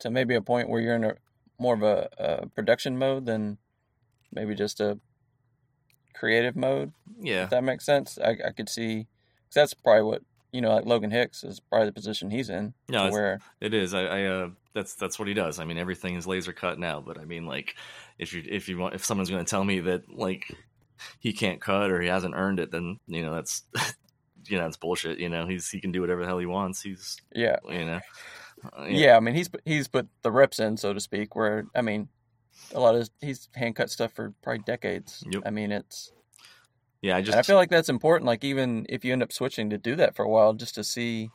[0.00, 1.14] to maybe a point where you're in a
[1.58, 3.58] more of a, a production mode than
[4.32, 4.98] maybe just a
[6.18, 8.18] creative mode, Yeah, if that makes sense.
[8.18, 9.06] I, I could see
[9.48, 12.72] 'cause that's probably what you know, like Logan Hicks is probably the position he's in.
[12.88, 13.92] No, where It is.
[13.92, 15.58] I, I uh, that's that's what he does.
[15.58, 17.02] I mean, everything is laser cut now.
[17.06, 17.74] But I mean, like,
[18.18, 20.50] if you if you want, if someone's going to tell me that like
[21.20, 23.64] he can't cut or he hasn't earned it, then you know that's
[24.46, 25.18] you know that's bullshit.
[25.18, 26.80] You know, he's he can do whatever the hell he wants.
[26.80, 28.00] He's yeah, you know,
[28.78, 29.16] uh, yeah.
[29.16, 31.34] I mean, he's he's put the reps in, so to speak.
[31.34, 32.08] Where I mean,
[32.74, 35.24] a lot of he's hand cut stuff for probably decades.
[35.30, 35.42] Yep.
[35.46, 36.12] I mean, it's
[37.02, 37.16] yeah.
[37.16, 38.26] I just I feel like that's important.
[38.26, 40.84] Like even if you end up switching to do that for a while, just to
[40.84, 41.30] see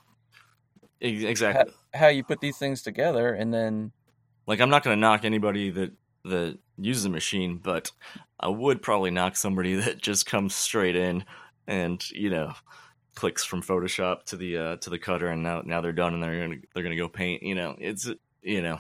[1.01, 1.73] ex- exactly.
[1.93, 3.91] how you put these things together, and then
[4.47, 5.91] Like, I'm not going to knock anybody that
[6.25, 7.91] that uses a machine, but
[8.39, 11.23] I would probably knock somebody that just comes straight in
[11.67, 12.53] and you know
[13.15, 16.23] clicks from Photoshop to the uh, to the cutter, and now now they're done, and
[16.23, 17.43] they're gonna they're gonna go paint.
[17.43, 18.10] You know, it's
[18.41, 18.79] you know,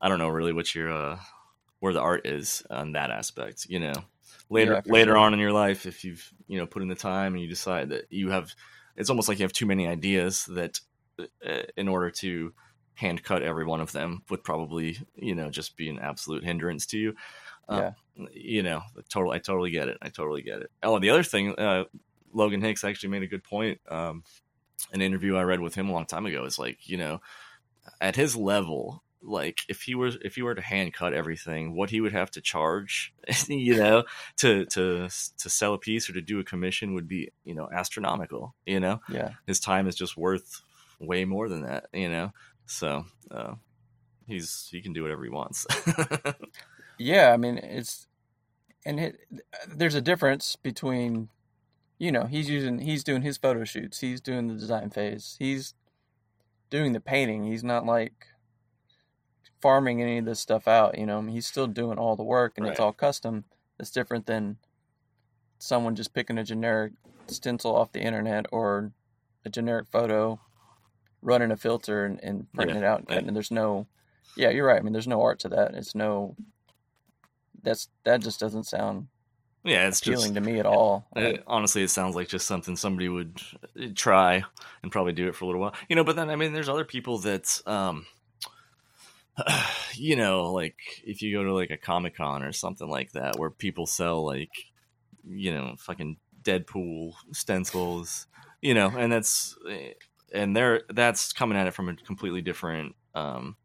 [0.00, 1.18] I don't know really what your uh,
[1.80, 3.66] where the art is on that aspect.
[3.68, 3.94] You know,
[4.50, 5.18] later Yeah, later sure.
[5.18, 7.90] on in your life, if you've you know put in the time and you decide
[7.90, 8.54] that you have,
[8.96, 10.80] it's almost like you have too many ideas that
[11.18, 12.52] uh, in order to
[12.94, 16.86] hand cut every one of them would probably you know just be an absolute hindrance
[16.86, 17.14] to you.
[17.70, 17.92] Yeah.
[18.32, 19.32] you know, total.
[19.32, 19.98] I totally get it.
[20.00, 20.70] I totally get it.
[20.84, 21.84] Oh, the other thing, uh,
[22.32, 23.80] Logan Hicks actually made a good point.
[23.88, 24.22] Um,
[24.92, 27.20] an interview I read with him a long time ago is like, you know,
[28.00, 31.90] at his level, like if he were if he were to hand cut everything, what
[31.90, 33.12] he would have to charge,
[33.48, 34.04] you know,
[34.38, 37.68] to to to sell a piece or to do a commission would be, you know,
[37.72, 38.54] astronomical.
[38.64, 40.62] You know, yeah, his time is just worth
[41.00, 41.86] way more than that.
[41.92, 42.32] You know,
[42.66, 43.54] so uh,
[44.26, 45.66] he's he can do whatever he wants.
[46.98, 47.32] yeah.
[47.32, 48.06] I mean, it's
[48.84, 49.20] and it,
[49.68, 51.28] there's a difference between
[51.98, 55.74] you know he's using he's doing his photo shoots, he's doing the design phase, he's
[56.70, 57.44] doing the painting.
[57.44, 58.26] He's not like
[59.66, 60.96] farming any of this stuff out.
[60.96, 63.42] You know, I mean, he's still doing all the work, and it's all custom.
[63.80, 64.58] It's different than
[65.58, 66.92] someone just picking a generic
[67.26, 68.92] stencil off the internet or
[69.44, 70.38] a generic photo,
[71.20, 73.34] running a filter and, and printing Yeah, it out and it.
[73.34, 73.88] There's no,
[74.36, 74.78] yeah, you're right.
[74.78, 75.74] I mean, there's no art to that.
[75.74, 76.36] It's no
[77.60, 79.08] that's that just doesn't sound
[79.64, 81.08] yeah, it's appealing just to me at all.
[81.16, 83.42] Uh, honestly, it sounds like just something somebody would
[83.96, 84.44] try
[84.84, 86.04] and probably do it for a little while, you know.
[86.04, 88.06] But then, I mean, there's other people that, um,
[89.94, 93.38] you know, like if you go to like a Comic Con or something like that,
[93.38, 94.50] where people sell like,
[95.26, 98.26] you know, fucking Deadpool stencils,
[98.62, 99.92] you know, and that's eh,
[100.32, 103.56] and they're that's coming at it from a completely different, um,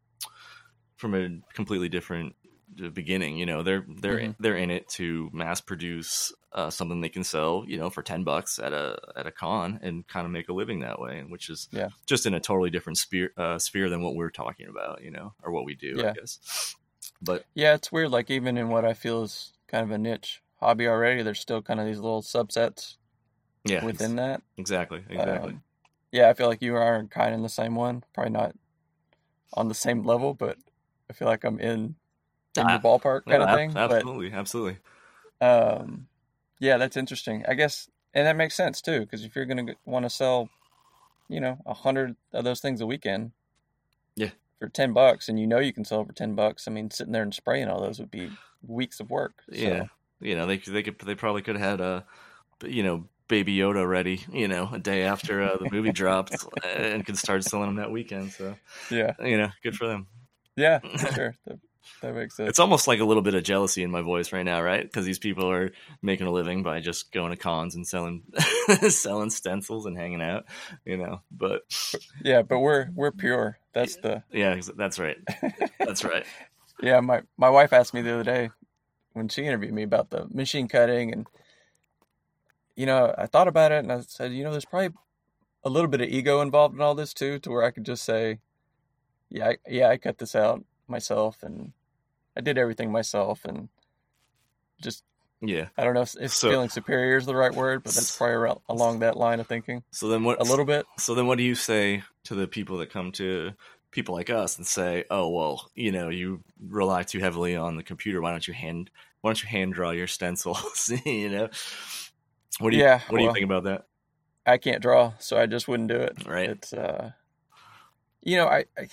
[0.96, 2.34] from a completely different
[2.76, 3.36] the beginning.
[3.38, 4.36] You know, they're they're Mhm.
[4.40, 8.24] they're in it to mass produce uh, something they can sell, you know, for ten
[8.24, 11.48] bucks at a at a con and kind of make a living that way, which
[11.48, 11.88] is Yeah.
[12.06, 15.34] just in a totally different sphere uh, sphere than what we're talking about, you know,
[15.42, 16.10] or what we do, Yeah.
[16.10, 16.74] I guess.
[17.22, 18.10] But Yeah, it's weird.
[18.10, 21.62] Like even in what I feel is kind of a niche hobby already, there's still
[21.62, 22.96] kind of these little subsets
[23.64, 24.42] yeah, ex- within that.
[24.58, 25.52] exactly, exactly.
[25.52, 25.62] Um,
[26.10, 28.04] yeah, I feel like you are kind of in the same one.
[28.12, 28.54] Probably not
[29.54, 30.58] on the same level, but
[31.08, 31.96] I feel like I'm in
[32.56, 33.72] in Ah, your ballpark kind No, of thing.
[33.72, 34.78] But absolutely, absolutely.
[35.40, 36.08] um,
[36.60, 37.44] yeah, that's interesting.
[37.46, 40.48] I guess, and that makes sense too, because if you're gonna want to sell,
[41.28, 43.32] you know, a hundred of those things a weekend,
[44.16, 44.30] Yeah.
[44.58, 46.68] for ten bucks, and you know you can sell for ten bucks.
[46.68, 48.30] I mean, sitting there and spraying all those would be
[48.66, 49.42] weeks of work.
[49.52, 49.84] So, Yeah,
[50.20, 52.06] you know, they could- they could they probably could have had a,
[52.64, 57.04] you know, Baby Yoda ready, you know, a day after uh, the movie dropped, and
[57.06, 58.32] could start selling them that weekend.
[58.32, 58.56] So
[58.90, 60.08] yeah, you know, good for them.
[60.56, 61.36] yeah, for sure.
[62.00, 62.48] That, makes sense.
[62.48, 64.82] It's almost like a little bit of jealousy in my voice right now, right?
[64.82, 68.22] Because these people are making a living by just going to cons and selling
[68.88, 70.44] selling stencils and hanging out,
[70.84, 71.20] you know.
[71.30, 71.62] But
[72.22, 73.58] yeah, but we're we're pure.
[73.72, 75.16] That's the yeah, that's right.
[75.78, 76.26] That's right.
[76.82, 78.50] Yeah, my my wife asked me the other day
[79.12, 81.26] when she interviewed me about the machine cutting, and
[82.74, 84.90] you know, I thought about it, and I said, you know, there's probably
[85.62, 88.02] a little bit of ego involved in all this too, to where I could just
[88.02, 88.40] say,
[89.30, 91.72] yeah, I, yeah, I cut this out myself, and
[92.36, 93.68] I did everything myself, and
[94.80, 95.02] just
[95.40, 95.68] Yeah.
[95.76, 98.34] I don't know if, if So- feeling superior is the right word, but that's probably
[98.36, 100.40] around, along that line of thinking So then what?
[100.40, 100.86] a little bit.
[100.98, 103.52] So then, what do you say to the people that come to
[103.90, 107.82] people like us and say, "Oh, well, you know, you rely too heavily on the
[107.82, 108.20] computer.
[108.22, 111.48] Why don't you hand Why don't you hand draw your stencils?" you know.
[112.58, 113.86] What do you Yeah, What do you think about that?
[114.46, 116.26] I can't draw, so I just wouldn't do it.
[116.26, 116.50] Right.
[116.50, 117.10] It's uh
[118.22, 118.86] you know, I, I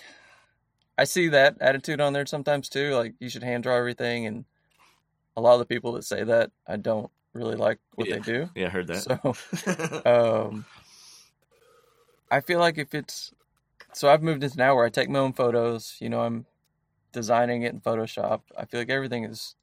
[0.99, 4.45] I see that attitude on there sometimes too, like you should hand draw everything and
[5.37, 8.15] a lot of the people that say that I don't really like what Yeah.
[8.15, 8.49] they do.
[8.55, 9.01] Yeah, I heard that.
[9.03, 10.01] So
[10.49, 10.65] um
[12.31, 13.31] I feel like if it's
[13.93, 16.45] so I've moved into now where I take my own photos, you know, I'm
[17.11, 18.41] designing it in Photoshop.
[18.57, 19.55] I feel like everything is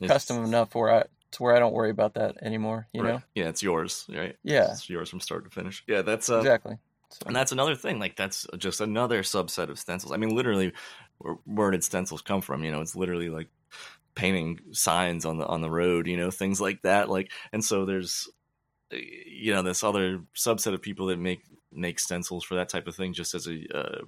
[0.00, 3.14] It's- custom enough where I to where I don't worry about that anymore, you right.
[3.14, 3.22] know?
[3.34, 4.36] Yeah, it's yours, right?
[4.44, 4.72] Yeah.
[4.72, 5.82] it's yours from start to finish.
[5.88, 6.76] Yeah, that's uh, Exactly.
[7.12, 7.98] So, And that's another thing.
[7.98, 10.12] Like that's just another subset of stencils.
[10.12, 10.72] I mean, literally,
[11.18, 12.64] where, where did stencils come from?
[12.64, 13.48] You know, it's literally like
[14.14, 16.06] painting signs on the on the road.
[16.06, 17.08] You know, things like that.
[17.10, 18.28] Like, and so there's,
[18.90, 22.96] you know, this other subset of people that make make stencils for that type of
[22.96, 24.02] thing, just as a uh,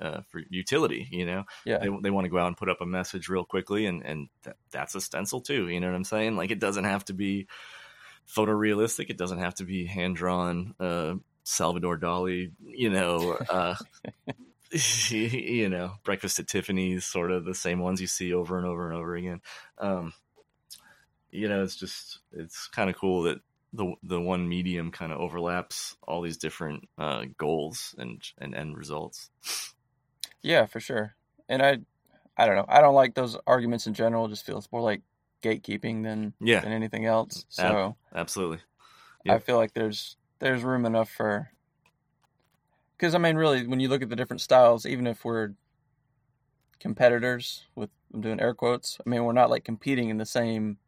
[0.00, 1.08] uh, for utility.
[1.10, 1.78] You know, yeah.
[1.78, 4.28] they they want to go out and put up a message real quickly, and and
[4.44, 5.68] that, that's a stencil too.
[5.68, 6.36] You know what I'm saying?
[6.36, 7.48] Like, it doesn't have to be
[8.28, 9.10] photorealistic.
[9.10, 10.74] It doesn't have to be hand drawn.
[10.78, 11.14] Uh,
[11.48, 13.74] Salvador Dali, you know, uh,
[14.72, 18.88] you know, Breakfast at Tiffany's, sort of the same ones you see over and over
[18.88, 19.40] and over again.
[19.78, 20.14] Um,
[21.30, 23.40] you know, it's just it's kind of cool that
[23.72, 28.76] the the one medium kind of overlaps all these different uh, goals and and end
[28.76, 29.30] results.
[30.42, 31.16] Yeah, for sure.
[31.48, 31.78] And I,
[32.36, 32.64] I don't know.
[32.68, 34.26] I don't like those arguments in general.
[34.26, 35.02] It just feels more like
[35.42, 37.46] gatekeeping than Yeah, than anything else.
[37.58, 38.60] Ab- So absolutely.
[39.28, 41.50] I feel like there's there's room enough for.
[42.96, 45.50] Because I mean, really, when you look at the different styles, even if we're
[46.80, 50.78] competitors with I'm doing air quotes, I mean, we're not like competing in the same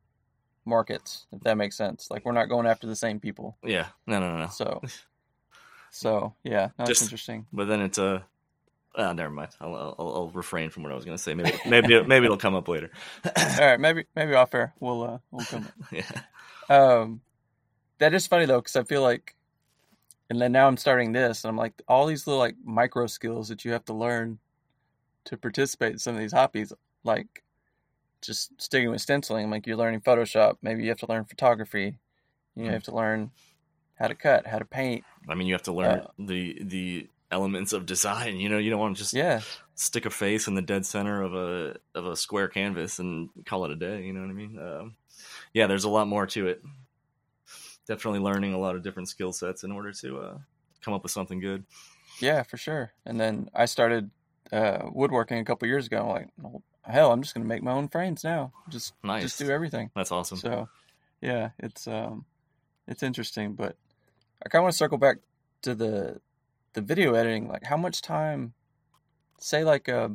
[0.65, 1.27] markets.
[1.33, 3.57] If that makes sense, like we're not going after the same people.
[3.63, 4.49] Yeah, no, no, no, no.
[4.49, 4.81] So,
[5.91, 7.47] so yeah, no, that's Just- interesting.
[7.53, 8.25] But then it's a.
[8.93, 9.51] Uh, never mind.
[9.61, 11.33] I'll, I'll, I'll refrain from what I was going to say.
[11.33, 12.91] Maybe, maybe, maybe it'll come up later.
[13.25, 15.69] All right, maybe maybe off air we'll uh, we'll come.
[15.93, 16.11] yeah.
[16.69, 17.21] Um,
[17.99, 19.37] that is funny though, because I feel like,
[20.31, 23.49] and then now I'm starting this, and I'm like, all these little like micro skills
[23.49, 24.39] that you have to learn
[25.25, 26.73] to participate in some of these hobbies,
[27.05, 27.43] like
[28.23, 31.99] just sticking with stenciling, like you're learning Photoshop, maybe you have to learn photography,
[32.55, 33.31] you, know, you have to learn
[33.99, 35.05] how to cut, how to paint.
[35.29, 38.39] I mean, you have to learn Uh, the the elements of design.
[38.39, 39.41] You know, you don't want to just Yeah,
[39.75, 43.65] stick a face in the dead center of a of a square canvas and call
[43.65, 44.03] it a day.
[44.03, 44.59] You know what I mean?
[44.59, 44.97] Um,
[45.53, 46.63] yeah, there's a lot more to it.
[47.91, 50.39] Definitely learning a lot of different skill sets in order to uh,
[50.81, 51.65] come up with something good.
[52.21, 52.93] yeah, for sure.
[53.05, 54.11] And then I started
[54.53, 56.03] uh, woodworking a couple years ago.
[56.03, 58.53] I'm like, well, hell, I'm just gonna make my own frames now.
[58.69, 59.23] Just Nice.
[59.25, 59.91] just do everything.
[59.97, 60.39] That's awesome.
[60.39, 60.69] So,
[61.21, 62.27] yeah, it's um,
[62.87, 63.75] it's interesting, but
[64.47, 65.17] I kind of want to circle back
[65.63, 66.21] to the
[66.75, 67.49] the video editing.
[67.49, 68.55] Like, how much time?
[69.39, 70.13] Say like a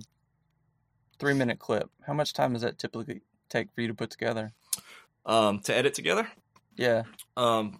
[1.19, 1.89] three minute clip.
[2.07, 4.53] How much time does that typically take for you to put together?
[5.25, 6.29] Um, to edit together,
[6.75, 7.03] Yeah.
[7.37, 7.79] um,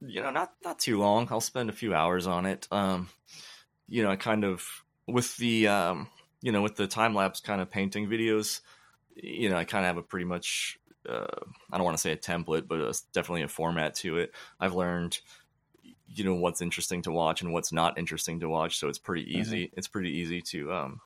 [0.00, 1.28] you know, not not too long.
[1.30, 2.68] I'll spend a few hours on it.
[2.70, 3.08] Um,
[3.88, 4.66] you know, I kind of
[5.06, 6.08] with the um,
[6.42, 8.60] you know, with the time lapse kind of painting videos.
[9.16, 10.78] You know, I kind of have a pretty much.
[11.08, 11.26] Uh,
[11.70, 14.32] I don't want to say a template, but it's definitely a format to it.
[14.58, 15.20] I've learned,
[16.08, 18.78] you know, what's interesting to watch and what's not interesting to watch.
[18.78, 19.70] So it's pretty easy.
[19.76, 21.00] It's pretty easy to um,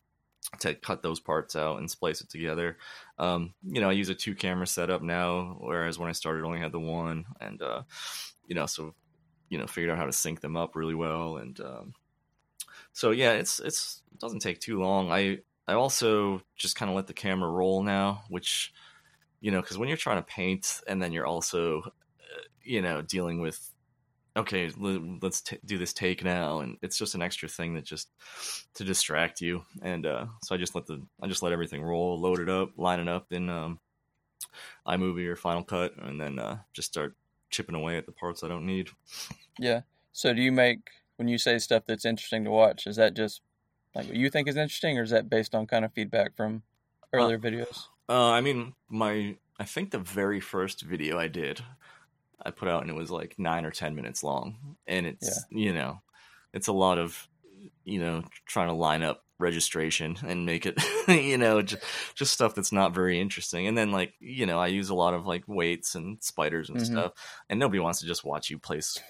[0.60, 2.78] to cut those parts out and splice it together.
[3.18, 6.46] Um, you know, I use a two camera setup now, whereas when I started, I
[6.46, 7.82] only had the one, and uh,
[8.46, 8.94] you know, so
[9.48, 11.94] you know, figured out how to sync them up really well, and um,
[12.92, 15.10] so yeah, it's it's it doesn't take too long.
[15.12, 18.72] I I also just kind of let the camera roll now, which
[19.40, 23.02] you know, because when you're trying to paint and then you're also uh, you know
[23.02, 23.70] dealing with
[24.38, 28.10] okay let's t- do this take now and it's just an extra thing that just
[28.74, 32.18] to distract you and uh so i just let the i just let everything roll
[32.18, 33.78] load it up line it up in um
[34.86, 37.14] imovie or final cut and then uh just start
[37.50, 38.88] chipping away at the parts i don't need
[39.58, 39.82] Yeah.
[40.12, 40.80] So, do you make
[41.16, 42.86] when you say stuff that's interesting to watch?
[42.86, 43.40] Is that just
[43.94, 46.62] like what you think is interesting, or is that based on kind of feedback from
[47.12, 47.86] earlier videos?
[48.08, 51.62] uh i mean my i think the very first video i did
[52.44, 54.76] i put out and it was like nine or ten minutes long.
[54.86, 56.00] And it's you know
[56.52, 57.28] it's a lot of
[57.84, 61.82] you know trying to line up registration and make it you know just,
[62.14, 63.66] just stuff that's not very interesting.
[63.66, 66.80] And then like you know i use a lot of like weights and spiders and
[66.80, 66.84] Mhm.
[66.94, 67.12] stuff.
[67.48, 69.02] And nobody wants to just watch you place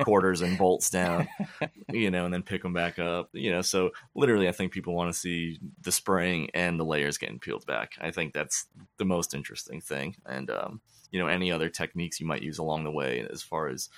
[0.00, 1.28] quarters and bolts down
[1.90, 3.62] you know and then pick them back up you know.
[3.62, 7.66] So literally i think people want to see the spraying and the layers getting peeled
[7.66, 7.92] back.
[8.00, 8.66] I think that's
[8.98, 10.16] the most interesting thing.
[10.26, 10.80] And um
[11.14, 13.88] you know any other techniques you might use along the way as far as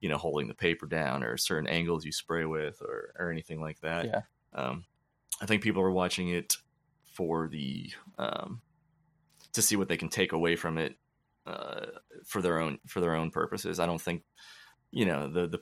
[0.00, 3.60] you know holding the paper down or certain angles you spray with or or anything
[3.60, 4.20] like that Yeah.
[4.54, 4.84] um
[5.42, 6.54] i think people are watching it
[7.02, 8.60] for the um
[9.52, 10.94] to see what they can take away from it
[11.44, 11.86] uh
[12.24, 14.22] for their own for their own purposes i don't think
[14.92, 15.60] you know the the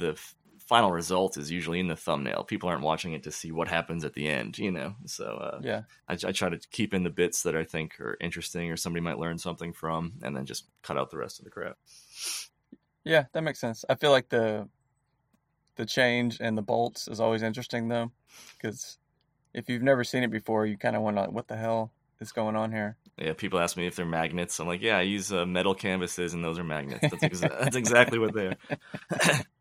[0.00, 0.20] the
[0.68, 4.04] final result is usually in the thumbnail people aren't watching it to see what happens
[4.04, 5.82] at the end you know so uh Yeah.
[6.08, 9.02] I, I try to keep in the bits that I think are interesting or somebody
[9.02, 11.76] might learn something from, and then just cut out the rest of the crap.
[13.04, 13.84] Yeah, that makes sense.
[13.88, 14.68] I feel like the
[15.76, 18.10] the change and the bolts is always interesting though,
[18.56, 18.98] because
[19.54, 22.32] if you've never seen it before, you kind of wonder like, what the hell is
[22.32, 22.96] going on here.
[23.16, 24.58] Yeah, people ask me if they're magnets.
[24.60, 27.08] I'm like, yeah, I use uh, metal canvases, and those are magnets.
[27.10, 28.56] That's, exa- that's exactly what they are.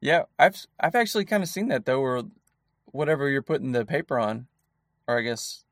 [0.00, 2.22] Yeah, I've I've actually kind of seen that though, where
[2.86, 4.46] whatever you're putting the paper on,
[5.06, 5.64] or I guess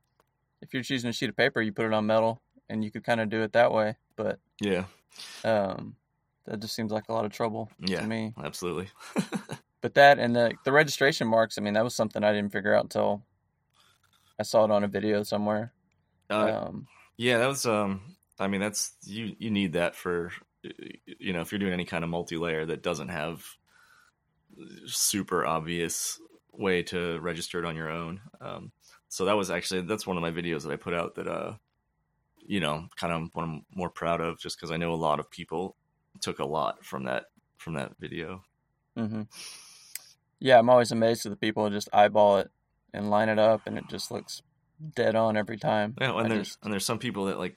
[0.60, 3.04] if you're choosing a sheet of paper, you put it on metal, and you could
[3.04, 3.96] kind of do it that way.
[4.16, 4.84] But yeah,
[5.44, 5.96] um,
[6.44, 8.34] that just seems like a lot of trouble yeah, to me.
[8.42, 8.88] absolutely.
[9.80, 12.74] But that and the the registration marks, I mean, that was something I didn't figure
[12.74, 13.22] out until
[14.38, 15.72] I saw it on a video somewhere.
[16.28, 17.64] Uh, Um, yeah, that was.
[17.64, 19.36] Um, I mean, that's you.
[19.38, 23.08] You need that for, you know, if you're doing any kind of multi-layer that doesn't
[23.08, 23.44] have
[24.86, 26.20] super obvious
[26.52, 28.20] way to register it on your own.
[28.40, 28.72] Um,
[29.08, 31.54] so that was actually that's one of my videos that I put out that uh,
[32.46, 35.20] you know, kind of what I'm more proud of, just because I know a lot
[35.20, 35.76] of people
[36.20, 37.26] took a lot from that
[37.58, 38.42] from that video.
[38.96, 39.22] hmm
[40.40, 42.50] Yeah, I'm always amazed at the people who just eyeball it
[42.92, 44.42] and line it up, and it just looks
[44.94, 45.94] dead on every time.
[46.00, 47.56] Yeah, and I there's just- and there's some people that like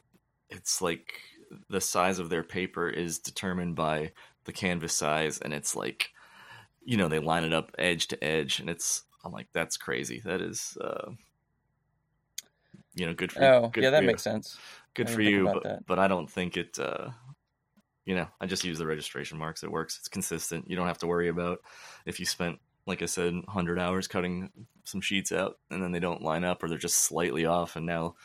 [0.49, 1.21] it's like
[1.69, 4.11] the size of their paper is determined by
[4.45, 6.11] the canvas size, and it's like
[6.83, 10.21] you know they line it up edge to edge, and it's I'm like that's crazy.
[10.25, 11.11] That is uh,
[12.95, 14.07] you know good for oh, good yeah, for that you.
[14.07, 14.57] makes sense.
[14.93, 15.85] good for you, but that.
[15.85, 16.79] but I don't think it.
[16.79, 17.09] Uh,
[18.05, 19.63] you know, I just use the registration marks.
[19.63, 19.97] It works.
[19.97, 20.69] It's consistent.
[20.69, 21.59] You don't have to worry about
[22.05, 24.49] if you spent, like I said, hundred hours cutting
[24.85, 27.85] some sheets out and then they don't line up or they're just slightly off, and
[27.85, 28.15] now,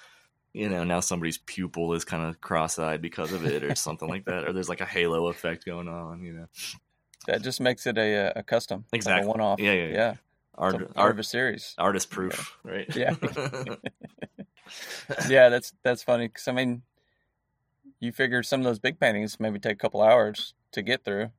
[0.54, 4.24] you know, now somebody's pupil is kind of cross-eyed because of it or something like
[4.24, 6.22] that, or there's like a halo effect going on.
[6.22, 6.46] You know,
[7.26, 9.26] That just makes it a a custom, like Exactly.
[9.26, 9.60] a one off.
[9.60, 9.92] Yeah, yeah, yeah.
[9.94, 10.14] yeah.
[10.54, 11.74] art, art, of a series.
[11.78, 12.86] artist proof, right?
[12.96, 13.14] Yeah.
[15.28, 16.82] yeah, that's that's funny because I mean,
[18.00, 21.30] you figure some of those big paintings maybe take a couple hours to get through,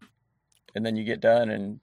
[0.76, 1.80] and then you get done, and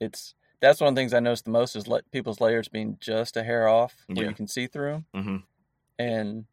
[0.00, 2.96] it's that's one of the things I noticed the most is let people's layers being
[3.00, 4.28] just a hair off where Yeah.
[4.30, 5.06] you can see through 'em.
[5.24, 5.36] hmm
[5.98, 6.46] and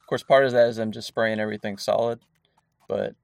[0.00, 2.20] of course part of that is them just spraying everything solid,
[2.88, 3.14] but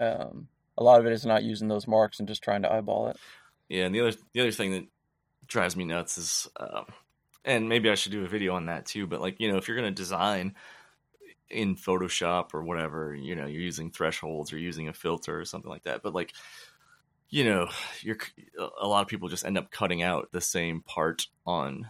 [0.00, 0.48] um,
[0.78, 3.16] a lot of it is not using those marks and just trying to eyeball it.
[3.68, 4.86] Yeah, and the other the other thing that
[5.46, 6.86] drives me nuts is um,
[7.44, 9.06] and maybe I should do a video on that too.
[9.06, 10.54] But like you know, if you're gonna design
[11.48, 15.70] in Photoshop or whatever, you know, you're using thresholds or using a filter or something
[15.70, 16.02] like that.
[16.02, 16.32] But like,
[17.28, 17.68] you know,
[18.00, 18.18] you're
[18.80, 21.86] a lot of people just end up cutting out the same part on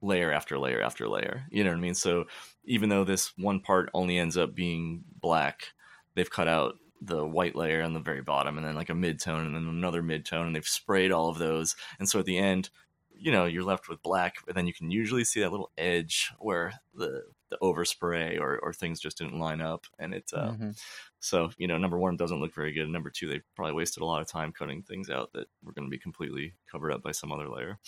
[0.00, 1.44] layer after layer after layer.
[1.50, 1.94] You know what I mean?
[1.94, 2.26] So
[2.64, 5.68] even though this one part only ends up being black,
[6.14, 9.20] they've cut out the white layer on the very bottom and then like a mid
[9.20, 11.74] tone and then another mid tone and they've sprayed all of those.
[11.98, 12.70] And so at the end,
[13.14, 16.32] you know, you're left with black, but then you can usually see that little edge
[16.38, 17.22] where the
[17.52, 19.86] the overspray or, or things just didn't line up.
[19.98, 20.70] And it, uh, mm-hmm.
[21.20, 22.88] so, you know, number one doesn't look very good.
[22.88, 25.86] Number two, they probably wasted a lot of time cutting things out that were going
[25.86, 27.78] to be completely covered up by some other layer.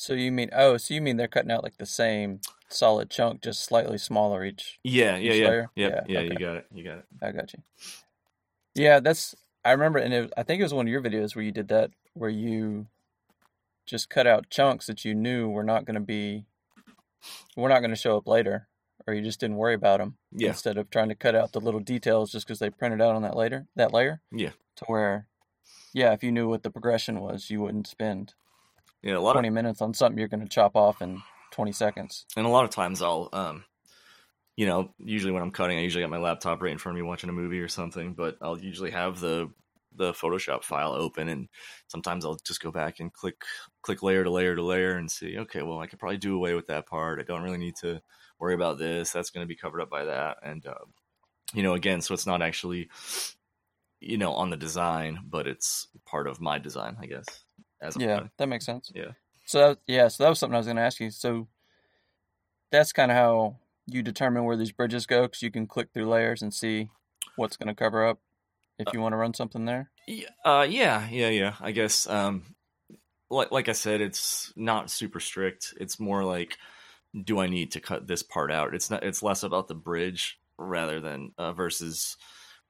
[0.00, 2.40] So you mean, oh, so you mean they're cutting out like the same
[2.70, 4.78] solid chunk, just slightly smaller each?
[4.82, 5.48] Yeah, yeah, each yeah.
[5.48, 5.70] Layer?
[5.74, 5.88] yeah.
[5.88, 6.28] Yeah, yeah, okay.
[6.28, 6.66] you got it.
[6.72, 7.04] You got it.
[7.20, 7.62] I got you.
[8.74, 11.44] Yeah, that's, I remember, and it, I think it was one of your videos where
[11.44, 12.86] you did that, where you
[13.84, 16.46] just cut out chunks that you knew were not going to be
[17.54, 18.68] we're not going to show up later
[19.06, 20.48] or you just didn't worry about them yeah.
[20.48, 23.22] instead of trying to cut out the little details just because they printed out on
[23.22, 25.26] that later that layer yeah to where
[25.92, 28.32] yeah if you knew what the progression was you wouldn't spend
[29.02, 29.54] yeah a lot 20 of...
[29.54, 31.22] minutes on something you're going to chop off in
[31.52, 33.64] 20 seconds and a lot of times i'll um
[34.56, 37.02] you know usually when i'm cutting i usually got my laptop right in front of
[37.02, 39.50] me watching a movie or something but i'll usually have the
[39.96, 41.48] the Photoshop file open, and
[41.88, 43.42] sometimes I'll just go back and click
[43.82, 45.38] click layer to layer to layer and see.
[45.38, 47.20] Okay, well, I could probably do away with that part.
[47.20, 48.00] I don't really need to
[48.38, 49.12] worry about this.
[49.12, 50.84] That's going to be covered up by that, and uh,
[51.54, 52.88] you know, again, so it's not actually
[54.00, 57.26] you know on the design, but it's part of my design, I guess.
[57.80, 58.90] As yeah, that makes sense.
[58.94, 59.12] Yeah.
[59.46, 61.10] So that, yeah, so that was something I was going to ask you.
[61.10, 61.48] So
[62.70, 63.56] that's kind of how
[63.86, 66.88] you determine where these bridges go, because you can click through layers and see
[67.36, 68.20] what's going to cover up
[68.78, 69.90] if uh, you want to run something there.
[70.44, 71.54] Uh, yeah, yeah, yeah.
[71.60, 72.06] I guess.
[72.08, 72.54] Um,
[73.30, 75.74] like like I said, it's not super strict.
[75.80, 76.58] It's more like,
[77.24, 78.74] do I need to cut this part out?
[78.74, 79.02] It's not.
[79.02, 82.16] It's less about the bridge rather than uh, versus,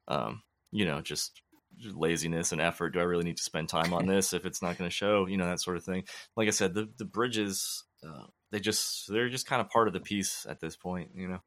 [0.08, 1.42] um, you know, just
[1.82, 2.90] laziness and effort.
[2.90, 5.26] Do I really need to spend time on this if it's not going to show?
[5.26, 6.04] You know, that sort of thing.
[6.36, 9.94] Like I said, the the bridges, uh, they just they're just kind of part of
[9.94, 11.10] the piece at this point.
[11.14, 11.40] You know.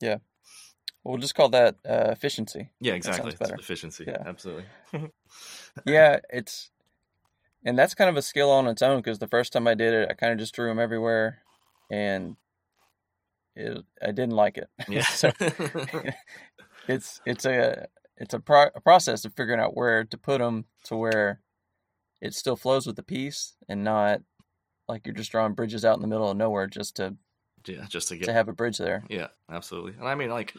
[0.00, 0.16] Yeah.
[1.02, 2.70] We'll just call that uh, efficiency.
[2.78, 3.34] Yeah, exactly.
[3.40, 4.04] efficiency.
[4.06, 4.64] Yeah, absolutely.
[5.86, 6.70] yeah, it's
[7.64, 9.94] and that's kind of a skill on its own because the first time I did
[9.94, 11.38] it, I kind of just drew them everywhere,
[11.90, 12.36] and
[13.54, 14.68] it, I didn't like it.
[14.88, 15.02] Yeah.
[15.02, 15.32] so
[16.88, 17.86] it's it's a
[18.20, 21.40] it's a, pro- a process of figuring out where to put them to where
[22.20, 24.20] it still flows with the piece and not
[24.86, 27.16] like you're just drawing bridges out in the middle of nowhere just to
[27.66, 29.02] yeah just to get to have a bridge there.
[29.08, 29.94] Yeah, absolutely.
[29.98, 30.54] And I mean like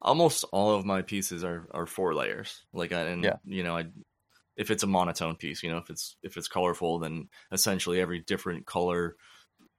[0.00, 2.64] almost all of my pieces are are four layers.
[2.72, 3.36] Like, I, and yeah.
[3.44, 3.86] you know, I
[4.56, 8.20] if it's a monotone piece, you know, if it's if it's colorful, then essentially every
[8.20, 9.16] different color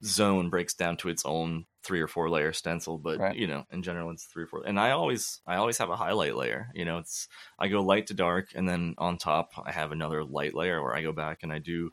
[0.04, 3.36] zone breaks down to its own three or four layer stencil but right.
[3.36, 5.96] you know in general it's three or four and i always i always have a
[5.96, 7.28] highlight layer you know it's
[7.58, 10.94] i go light to dark and then on top i have another light layer where
[10.94, 11.90] i go back and i do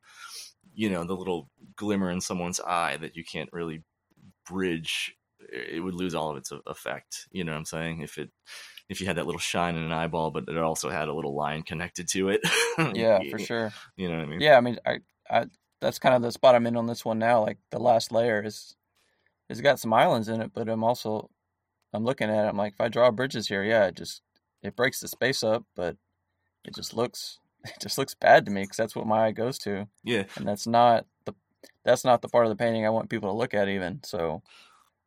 [0.74, 3.84] you know the little glimmer in someone's eye that you can't really
[4.46, 5.18] bridge
[5.52, 7.28] it would lose all of its effect.
[7.32, 8.02] You know what I'm saying?
[8.02, 8.30] If it
[8.90, 11.36] if you had that little shine in an eyeball, but it also had a little
[11.36, 12.42] line connected to it.
[12.96, 13.74] yeah, for sure.
[13.96, 14.42] You know what I mean?
[14.42, 15.00] Yeah, I mean, I,
[15.30, 15.46] I
[15.82, 17.42] that's kind of the spot I'm in on this one now.
[17.42, 18.76] Like the last layer is,
[19.50, 21.30] it's got some islands in it, but I'm also,
[21.94, 22.50] I'm looking at it.
[22.50, 24.22] I'm like, if I draw bridges here, yeah, it just
[24.62, 25.96] it breaks the space up, but
[26.66, 29.58] it just looks it just looks bad to me because that's what my eye goes
[29.60, 29.88] to.
[30.04, 31.34] Yeah, and that's not the
[31.86, 34.02] that's not the part of the painting I want people to look at even.
[34.04, 34.42] So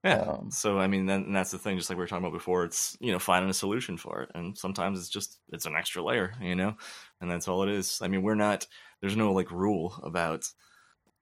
[0.05, 0.21] yeah.
[0.21, 1.77] Um, so I mean, then that's the thing.
[1.77, 4.31] Just like we were talking about before, it's you know finding a solution for it,
[4.35, 6.75] and sometimes it's just it's an extra layer, you know,
[7.21, 8.01] and that's all it is.
[8.03, 8.67] I mean, we're not.
[9.01, 10.45] There's no like rule about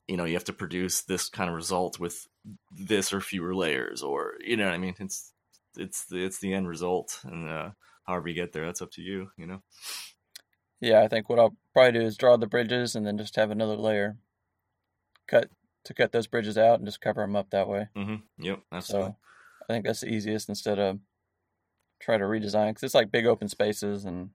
[0.07, 2.27] you know you have to produce this kind of result with
[2.71, 4.95] this or fewer layers, or you know what I mean.
[4.99, 5.33] It's
[5.77, 7.71] it's the, it's the end result, and uh,
[8.05, 9.63] however you get there, that's up to you, you know.
[10.81, 13.51] Yeah, I think what I'll probably do is draw the bridges and then just have
[13.51, 14.17] another layer
[15.27, 15.51] cut
[15.85, 17.89] to cut those bridges out and just cover them up that way.
[17.97, 18.45] Mm-hmm.
[18.45, 19.11] Yep, absolutely.
[19.11, 19.17] So
[19.69, 20.99] I think that's the easiest instead of
[22.01, 24.31] try to redesign because it's like big open spaces and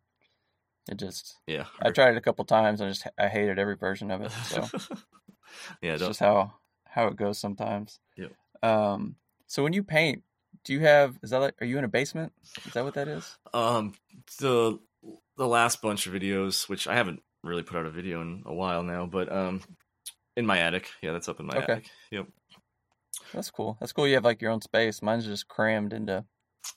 [0.90, 1.66] it just yeah.
[1.82, 4.32] I tried it a couple times I just I hated every version of it.
[4.32, 4.68] So
[5.82, 6.54] yeah, it's just how
[6.86, 8.00] how it goes sometimes.
[8.18, 8.28] Yeah.
[8.62, 9.16] Um.
[9.48, 10.24] So when you paint,
[10.64, 12.34] do you have is that like are you in a basement?
[12.66, 13.38] Is that what that is?
[13.54, 13.94] Um.
[14.40, 14.80] The
[15.38, 18.54] the last bunch of videos, which I haven't really put out a video in a
[18.54, 19.62] while now, but um,
[20.36, 20.90] in my attic.
[21.02, 21.74] Yeah, that's up in my okay.
[21.74, 21.90] attic.
[22.12, 22.28] Yep.
[23.34, 23.78] That's cool.
[23.80, 24.08] That's cool.
[24.08, 25.02] You have like your own space.
[25.02, 26.26] Mine's just crammed into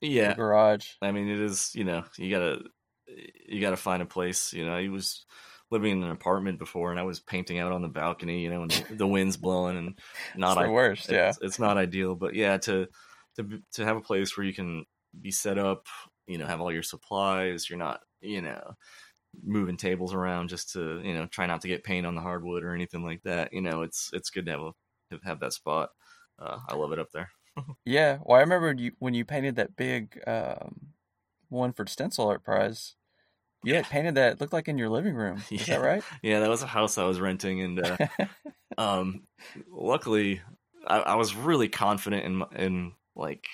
[0.00, 0.90] yeah garage.
[1.02, 1.74] I mean, it is.
[1.74, 2.64] You know, you gotta
[3.06, 4.52] you gotta find a place.
[4.52, 5.24] You know, he was
[5.70, 8.62] living in an apartment before, and I was painting out on the balcony, you know,
[8.62, 9.98] and the wind's blowing, and
[10.36, 11.10] not it's the worst.
[11.10, 12.88] Yeah, it's, it's not ideal, but yeah, to
[13.36, 14.84] to to have a place where you can
[15.20, 15.86] be set up,
[16.26, 17.68] you know, have all your supplies.
[17.68, 18.74] You're not, you know,
[19.44, 22.64] moving tables around just to, you know, try not to get paint on the hardwood
[22.64, 23.52] or anything like that.
[23.52, 24.72] You know, it's it's good to have a
[25.24, 25.90] have that spot.
[26.38, 27.30] Uh, I love it up there.
[27.84, 30.92] yeah, well, I remember you, when you painted that big um,
[31.48, 32.94] one for Stencil Art Prize.
[33.62, 35.42] You had painted that it looked like in your living room.
[35.50, 35.76] Is yeah.
[35.76, 36.02] that right?
[36.22, 37.96] Yeah, that was a house I was renting, and uh,
[38.78, 39.22] um,
[39.70, 40.40] luckily,
[40.86, 43.44] I, I, was really confident in in like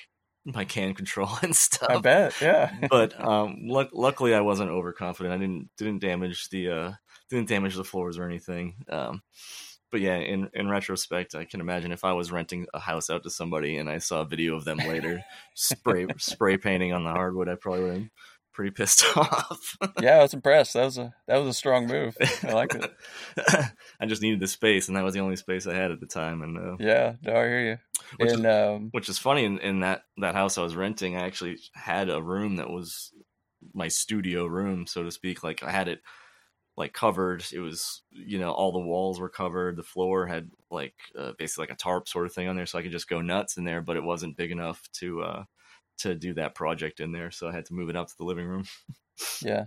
[0.44, 1.88] my can control and stuff.
[1.90, 2.74] I bet, yeah.
[2.90, 5.34] but um, l- luckily, I wasn't overconfident.
[5.34, 6.92] I didn't didn't damage the uh,
[7.30, 8.84] didn't damage the floors or anything.
[8.90, 9.22] Um,
[9.92, 13.22] but yeah, in in retrospect, I can imagine if I was renting a house out
[13.24, 15.22] to somebody and I saw a video of them later
[15.54, 18.08] spray spray painting on the hardwood, I probably would have
[18.54, 19.76] pretty pissed off.
[20.00, 20.72] yeah, I was impressed.
[20.72, 22.16] That was a that was a strong move.
[22.42, 22.90] I like it.
[24.00, 26.06] I just needed the space, and that was the only space I had at the
[26.06, 26.42] time.
[26.42, 27.78] And uh, yeah, no, I hear you.
[28.16, 31.16] Which, and, is, um, which is funny in, in that that house I was renting,
[31.16, 33.12] I actually had a room that was
[33.74, 35.44] my studio room, so to speak.
[35.44, 36.00] Like I had it
[36.76, 37.44] like covered.
[37.52, 39.76] It was you know all the walls were covered.
[39.76, 42.78] The floor had like uh, basically like a tarp sort of thing on there, so
[42.78, 43.82] I could just go nuts in there.
[43.82, 45.44] But it wasn't big enough to uh,
[45.98, 48.24] to do that project in there, so I had to move it out to the
[48.24, 48.64] living room.
[49.42, 49.66] yeah.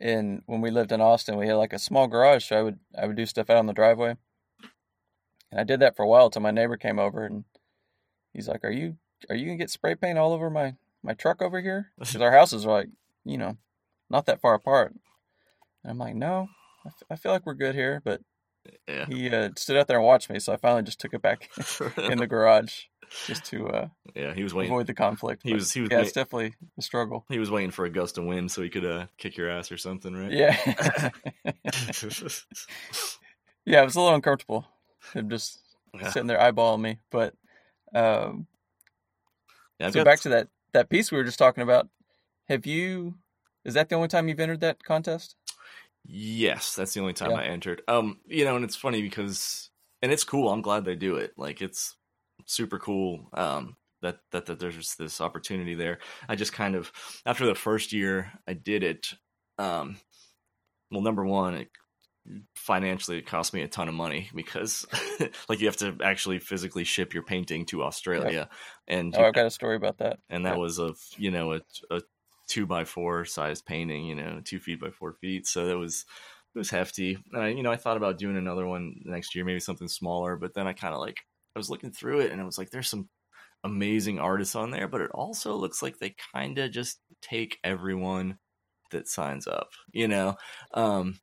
[0.00, 2.78] And when we lived in Austin, we had like a small garage, so I would
[2.98, 4.16] I would do stuff out on the driveway.
[5.50, 7.44] And I did that for a while until my neighbor came over and
[8.32, 8.96] he's like, "Are you
[9.28, 12.32] are you gonna get spray paint all over my my truck over here?" Because our
[12.32, 12.88] houses are like
[13.24, 13.58] you know
[14.08, 14.94] not that far apart.
[15.84, 16.48] And I'm like, "No,
[16.84, 18.20] I, f- I feel like we're good here." But
[18.88, 19.06] yeah.
[19.06, 21.48] he uh, stood out there and watched me, so I finally just took it back
[21.96, 22.82] in the garage
[23.26, 25.42] just to uh, yeah he was waiting avoid the conflict.
[25.42, 27.24] He but, was he was yeah, wait- it's definitely a struggle.
[27.28, 29.72] he was waiting for a gust of wind so he could uh, kick your ass
[29.72, 30.30] or something, right?
[30.30, 30.56] Yeah,
[33.64, 34.66] yeah, it was a little uncomfortable.
[35.14, 35.58] Him just
[35.94, 36.10] Yeah.
[36.10, 37.34] sitting there eyeballing me, but
[37.94, 38.46] um,
[39.80, 41.88] Yeah, so got- back to that that piece we were just talking about.
[42.48, 43.14] Have you?
[43.64, 45.36] Is that the only time you've entered that contest?
[46.04, 47.36] Yes, that's the only time Yeah.
[47.36, 47.82] I entered.
[47.88, 49.70] Um, you know, and it's funny because,
[50.02, 50.48] and it's cool.
[50.50, 51.32] I'm glad they do it.
[51.36, 51.96] Like, it's
[52.46, 53.28] super cool.
[53.34, 55.98] Um, that that that there's this opportunity there.
[56.26, 56.90] I just kind of
[57.26, 59.12] after the first year I did it.
[59.58, 59.98] Um,
[60.90, 61.70] well, number one, it
[62.56, 64.86] financially it cost me a ton of money because
[65.48, 68.48] like you have to actually physically ship your painting to Australia,
[68.88, 70.18] and Oh, I've got a story about that.
[70.28, 70.56] and that Yeah.
[70.56, 72.02] was of you know a, a
[72.50, 75.46] two by four size painting you know two feet by four feet.
[75.46, 76.04] So that was
[76.54, 77.16] it was hefty.
[77.32, 80.36] And i you know i thought about doing another one next year maybe something smaller
[80.36, 81.20] but then i kind of like
[81.54, 83.08] i was looking through it and i was like there's some
[83.64, 88.38] amazing artists on there but it also looks like they kind of just take everyone
[88.90, 90.36] that signs up you know?
[90.74, 91.20] Um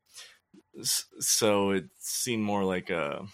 [0.82, 3.26] so it seemed more like a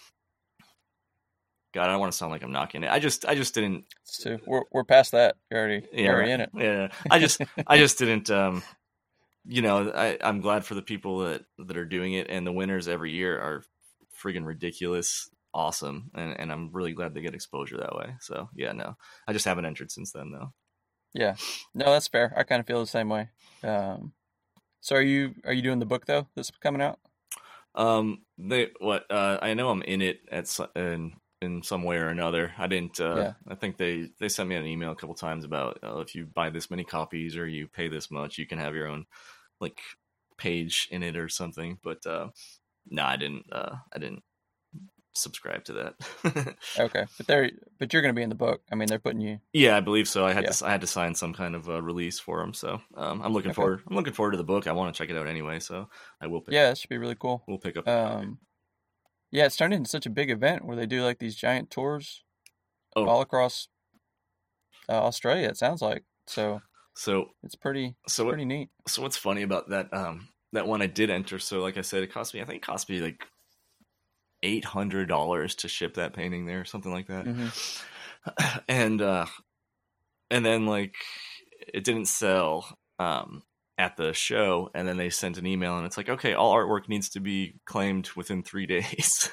[1.75, 2.89] God, I don't want to sound like I'm knocking it.
[2.89, 3.85] I just, I just didn't.
[4.47, 5.35] We're we're past that.
[5.51, 6.49] You're already you're already in it.
[6.55, 8.63] yeah i just i just didn't um
[9.45, 12.51] you know i i'm glad for the people that that are doing it and the
[12.51, 13.63] winners every year are
[14.23, 18.71] friggin ridiculous awesome and and i'm really glad they get exposure that way so yeah
[18.71, 18.95] no
[19.27, 20.51] i just haven't entered since then though
[21.13, 21.35] Yeah.
[21.73, 22.33] No, that's fair.
[22.35, 23.29] I kind of feel the same way.
[23.63, 24.11] Um,
[24.81, 26.99] so are you are you doing the book though that's coming out?
[27.75, 30.47] um they what uh i know i'm in it at
[30.77, 31.11] in
[31.41, 33.33] in some way or another i didn't uh Yeah.
[33.47, 36.25] i think they they sent me an email a couple times about uh, if you
[36.25, 39.05] buy this many copies or you pay this much you can have your own
[39.59, 39.81] like
[40.37, 42.29] page in it or something but uh
[42.89, 44.23] no i didn't uh i didn't
[45.13, 48.61] subscribe to that Okay, but they're but you're going to be in the book.
[48.71, 49.39] I mean, they're putting you.
[49.53, 50.51] yeah i believe so i had Yeah.
[50.51, 53.31] to i had to sign some kind of uh, release for them so um i'm
[53.31, 53.55] looking Okay.
[53.55, 55.87] forward i'm looking forward to the book i want to check it out anyway so
[56.19, 57.43] i will pick, Yeah, that should be really cool.
[57.47, 57.91] we'll pick up a.
[57.91, 58.39] Um,
[59.35, 62.23] yeah, it's turned into such a big event where they do like these giant tours
[62.95, 63.05] Oh.
[63.05, 63.67] all across
[64.87, 65.49] uh, Australia.
[65.49, 66.61] It sounds like so.
[66.95, 68.69] so It's pretty so what, pretty neat.
[68.87, 72.03] so what's funny about that um that one I did enter so like I said
[72.03, 73.25] it cost me I think it cost me like
[74.43, 77.47] eight hundred dollars to ship that painting there something like that hmm
[78.69, 79.25] and uh
[80.31, 80.95] and then like
[81.73, 83.43] it didn't sell um
[83.77, 86.87] at the show and then they sent an email and it's like okay all artwork
[86.87, 89.29] needs to be claimed within three days.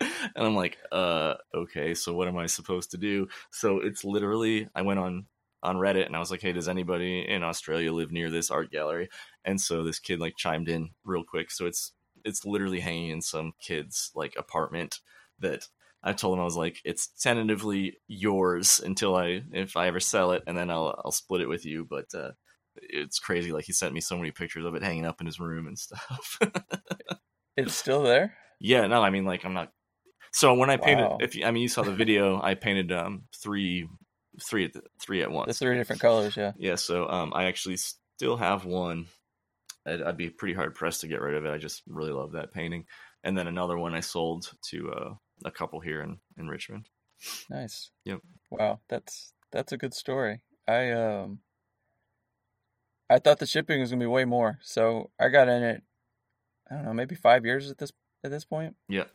[0.00, 3.28] And i'm like uh okay so what am i supposed to do?
[3.50, 5.26] So it's literally i went on
[5.62, 8.70] on reddit and i was like hey does anybody in australia live near this art
[8.70, 9.08] gallery?
[9.44, 11.50] And so this kid like chimed in real quick.
[11.50, 11.92] So it's
[12.24, 15.00] it's literally hanging in some kid's like apartment
[15.40, 15.66] that
[16.02, 20.32] I told him I was like, it's tentatively yours until I, if I ever sell
[20.32, 21.84] it, and then I'll I'll split it with you.
[21.84, 22.32] But uh,
[22.82, 23.52] it's crazy.
[23.52, 25.78] Like he sent me so many pictures of it hanging up in his room and
[25.78, 26.38] stuff.
[27.56, 28.36] It's still there.
[28.60, 29.72] yeah, no, I mean like I'm not.
[30.32, 31.18] So when I painted, Wow.
[31.20, 33.88] if you, I mean you saw the video, I painted um three,
[34.48, 35.58] three at the, three at The once.
[35.58, 36.36] three different colors.
[36.36, 36.52] Yeah.
[36.56, 39.06] Yeah, so um, I actually still have one.
[39.84, 41.50] I'd, I'd be pretty hard pressed to get rid of it.
[41.50, 42.84] I just really love that painting.
[43.24, 45.14] And then another one I sold to uh,
[45.44, 46.88] a couple here in, in Richmond.
[47.50, 47.90] Nice.
[48.04, 48.20] Yep.
[48.52, 50.42] Wow, that's that's a good story.
[50.68, 51.40] I um
[53.10, 55.82] I thought the shipping was gonna be way more, so I got in it.
[56.70, 57.92] I don't know, maybe five years at this
[58.24, 59.06] at this point, Yeah,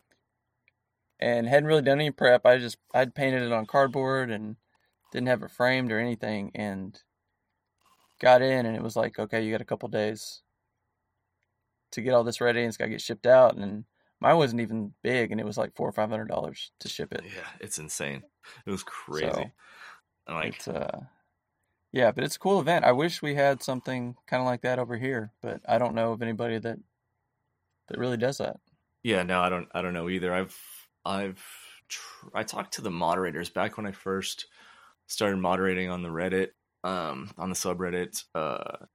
[1.20, 2.44] and hadn't really done any prep.
[2.46, 4.56] I just I'd painted it on cardboard and
[5.12, 7.00] didn't have it framed or anything, and
[8.20, 10.42] got in, and it was like, okay, you got a couple days
[11.92, 13.84] to get all this ready, and it's got to get shipped out, and
[14.20, 17.12] mine wasn't even big, and it was like four or five hundred dollars to ship
[17.12, 17.22] it.
[17.24, 18.22] yeah, it's insane.
[18.66, 19.30] It was crazy.
[19.30, 19.50] So,
[20.28, 21.00] like, it's uh
[21.94, 24.78] yeah but it's a cool event i wish we had something kind of like that
[24.78, 26.78] over here but i don't know of anybody that
[27.88, 28.58] that really does that
[29.04, 30.32] yeah, no, I don't, I don't know either.
[30.34, 30.58] I've,
[31.04, 31.44] I've,
[31.88, 34.46] tr- I talked to the moderators back when I first
[35.06, 36.48] started moderating on the Reddit,
[36.84, 38.86] um, on the subreddit, uh,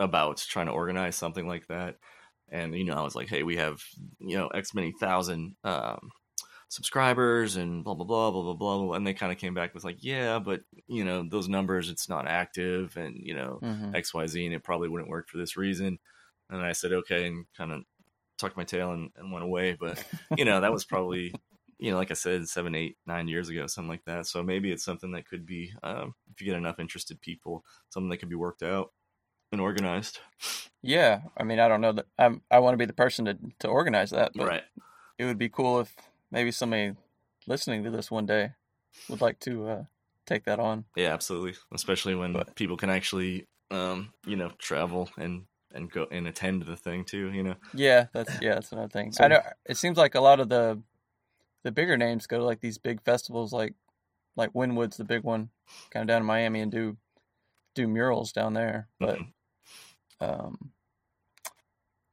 [0.00, 1.96] about trying to organize something like that.
[2.48, 3.82] And you know, I was like, hey, we have
[4.20, 6.10] you know X many thousand um,
[6.68, 8.78] subscribers and blah blah blah blah blah blah.
[8.78, 8.94] blah.
[8.94, 12.08] And they kind of came back with like, yeah, but you know, those numbers, it's
[12.08, 13.94] not active, and you know, mm-hmm.
[13.94, 15.98] X Y Z, and it probably wouldn't work for this reason.
[16.50, 17.82] And I said, okay, and kind of
[18.38, 19.76] tucked my tail and, and went away.
[19.78, 20.02] But
[20.36, 21.34] you know, that was probably
[21.78, 24.26] you know, like I said, seven, eight, nine years ago, something like that.
[24.26, 28.08] So maybe it's something that could be, um, if you get enough interested people, something
[28.08, 28.92] that could be worked out
[29.52, 30.20] and organized.
[30.82, 33.36] yeah i mean i don't know that i'm i want to be the person to
[33.58, 34.62] to organize that but right.
[35.18, 35.94] it would be cool if
[36.30, 36.94] maybe somebody
[37.46, 38.52] listening to this one day
[39.08, 39.84] would like to uh
[40.26, 41.54] take that on Yeah, absolutely.
[41.72, 46.62] Especially when But- people can actually, um, you know, travel and and go and attend
[46.62, 47.30] the thing too.
[47.32, 47.54] You know.
[47.74, 50.48] yeah that's yeah that's another thing So- i know it seems like a lot of
[50.48, 50.80] the
[51.64, 53.74] the bigger names go to like these big festivals like
[54.36, 55.50] like wynwood's the big one
[55.90, 56.96] kind of down in miami and do
[57.74, 59.32] do murals down there but Mhm.
[60.20, 60.70] um,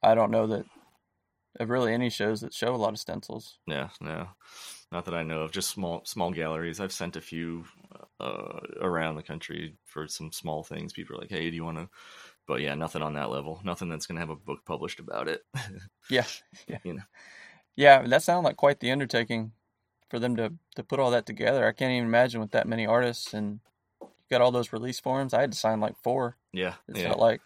[0.01, 0.65] I don't know that
[1.59, 3.59] of really any shows that show a lot of stencils.
[3.67, 4.27] Yeah, no,
[4.91, 5.51] not that I know of.
[5.51, 6.79] Just small small galleries.
[6.79, 7.65] I've sent a few
[8.19, 10.93] uh, around the country for some small things.
[10.93, 11.89] People are like, "Hey, do you want to?"
[12.47, 13.61] But yeah, nothing on that level.
[13.63, 15.41] Nothing that's gonna have a book published about it.
[16.09, 16.25] Yeah,
[16.67, 17.03] yeah, You know.
[17.77, 18.05] yeah.
[18.05, 19.53] That sounded like quite the undertaking
[20.09, 21.65] for them to to put all that together.
[21.65, 23.61] I can't even imagine with that many artists and
[24.01, 25.33] you got all those release forms.
[25.33, 26.35] I had to sign like four.
[26.51, 27.07] yeah, It yeah.
[27.07, 27.41] felt like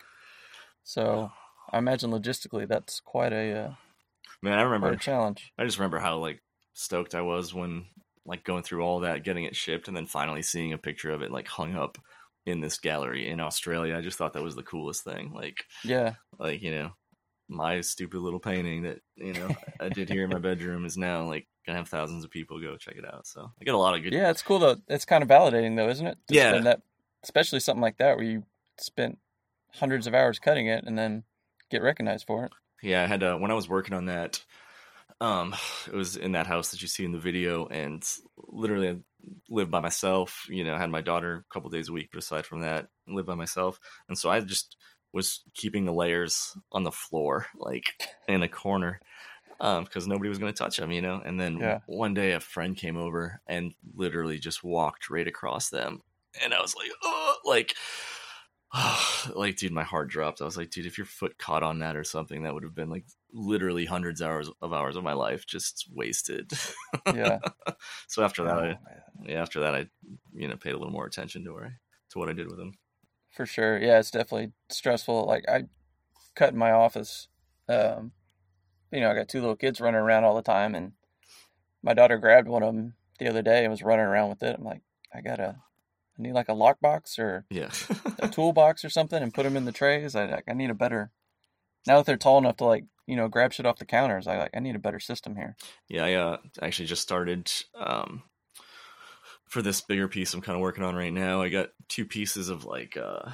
[0.84, 1.32] so.
[1.72, 3.72] I imagine logistically that's quite a uh,
[4.42, 4.92] Man, I remember.
[4.92, 5.52] a challenge.
[5.58, 6.42] I just remember how like
[6.74, 7.86] stoked I was when
[8.26, 11.22] like going through all that, getting it shipped, and then finally seeing a picture of
[11.22, 11.98] it like hung up
[12.46, 13.98] in this gallery in Australia.
[13.98, 15.34] I just thought that was the coolest thing.
[15.34, 16.92] Like, Yeah, like you know,
[17.50, 21.24] my stupid little painting that you know I did here in my bedroom is now
[21.26, 23.26] like gonna have thousands of people go check it out.
[23.28, 24.14] So I get a lot of good.
[24.14, 24.30] yeah.
[24.30, 24.76] It's cool though.
[24.88, 26.18] It's kind of validating though, isn't it?
[26.28, 26.60] To Yeah.
[26.60, 26.82] that,
[27.24, 28.44] especially something like that where you
[28.80, 29.18] spent
[29.74, 31.24] hundreds of hours cutting it and then
[31.70, 32.52] get recognized for it.
[32.82, 34.44] Yeah, I had to, when I was working on that.
[35.22, 35.56] Um,
[35.88, 38.06] it was in that house that you see in the video, and
[38.38, 38.98] literally I
[39.50, 40.46] lived by myself.
[40.50, 42.90] You know, I had my daughter a couple days a week, but aside from that,
[43.08, 44.78] I lived by myself, and so I just
[45.14, 47.96] was keeping the layers on the floor, like
[48.28, 49.02] in a corner,
[49.60, 51.22] um, because nobody was going to touch them, you know.
[51.26, 51.80] And then Yeah.
[51.86, 56.04] one day, a friend came over and literally just walked right across them,
[56.44, 57.76] and I was like, oh, like.
[59.36, 61.95] like dude my heart dropped i was like dude if your foot caught on that
[61.95, 65.13] or something that would have been like literally hundreds of hours of hours of my
[65.13, 66.51] life just wasted
[67.13, 67.39] Yeah.
[68.07, 68.78] so after that Oh, I,
[69.26, 69.88] yeah after that i
[70.34, 71.72] you know paid a little more attention to where I,
[72.11, 72.74] to what i did with them
[73.32, 73.78] For sure.
[73.78, 75.26] Yeah, it's definitely stressful.
[75.28, 75.65] Like I
[76.36, 77.28] cut in my office.
[77.70, 78.11] Um,
[78.91, 80.93] you know, I got two little kids running around all the time, and
[81.84, 84.55] my daughter grabbed one of them the other day and was running around with it.
[84.57, 84.82] I'm like,
[85.13, 85.57] I gotta,
[86.18, 87.70] I need like a lockbox or yeah
[88.20, 90.15] a toolbox or something, and put them in the trays.
[90.15, 91.11] I like, I need a better.
[91.86, 94.38] Now that they're tall enough to like, you know, grab shit off the counters, I
[94.38, 95.55] like, I need a better system here.
[95.88, 98.24] yeah i uh, actually just started um
[99.45, 102.49] for this bigger piece i'm kind of working on right now i got two pieces
[102.49, 103.30] of like uh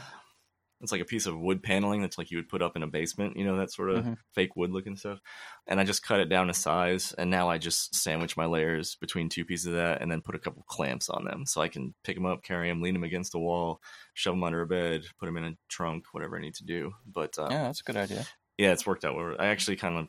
[0.83, 2.87] it's like a piece of wood paneling that's like you would put up in a
[2.87, 4.17] basement you know that sort of Mhm.
[4.35, 5.19] fake wood looking stuff
[5.65, 8.95] and i just cut it down to size and now i just sandwich my layers
[8.95, 11.67] between two pieces of that and then put a couple clamps on them so i
[11.67, 13.81] can pick them up carry them lean them against the wall
[14.13, 16.91] shove them under a bed put them in a trunk whatever i need to do
[17.05, 18.25] but uh, Yeah, that's a good idea.
[18.57, 19.15] yeah, it's worked out.
[19.15, 19.35] well.
[19.39, 20.07] I actually kind of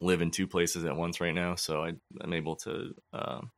[0.00, 3.50] live in two places at once right now, so I, I'm able to um,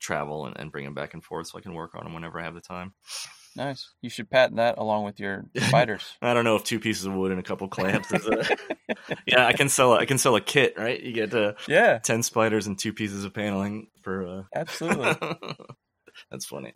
[0.00, 2.38] travel and, and bring them back and forth, so I can work on them whenever
[2.40, 2.92] I have the time.
[3.56, 3.92] Nice.
[4.02, 6.16] You should patent that along with your spiders.
[6.22, 8.56] I don't know if two pieces of wood and a couple clamps is a
[9.26, 9.46] yeah.
[9.46, 11.00] I can sell I can sell a kit, right?
[11.00, 14.42] You get uh, yeah, ten spiders and two pieces of paneling for uh...
[14.54, 15.14] absolutely.
[16.30, 16.72] That's funny.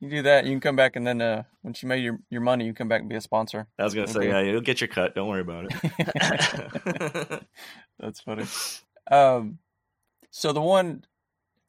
[0.00, 2.40] You do that, you can come back, and then uh, once you made your, your
[2.40, 3.66] money, you come back and be a sponsor.
[3.78, 5.14] I was gonna say, yeah, you'll get your cut.
[5.14, 7.42] Don't worry about it.
[7.98, 8.46] That's funny.
[9.10, 9.58] Um,
[10.30, 11.04] so the one,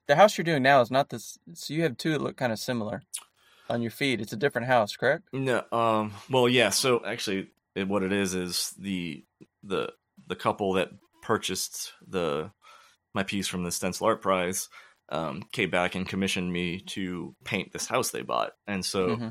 [0.07, 1.37] the house you're doing now is not this.
[1.53, 3.03] So you have two that look kind of similar
[3.71, 4.21] on your feed.
[4.21, 5.29] It's a different house, correct?
[5.33, 5.63] No.
[5.71, 6.13] Um.
[6.29, 6.69] Well, yeah.
[6.69, 9.23] So actually, it, what it is is the
[9.63, 9.91] the
[10.27, 10.89] the couple that
[11.21, 12.51] purchased the
[13.13, 14.69] my piece from the stencil art prize
[15.09, 19.29] um, came back and commissioned me to paint this house they bought, and so mm-hmm.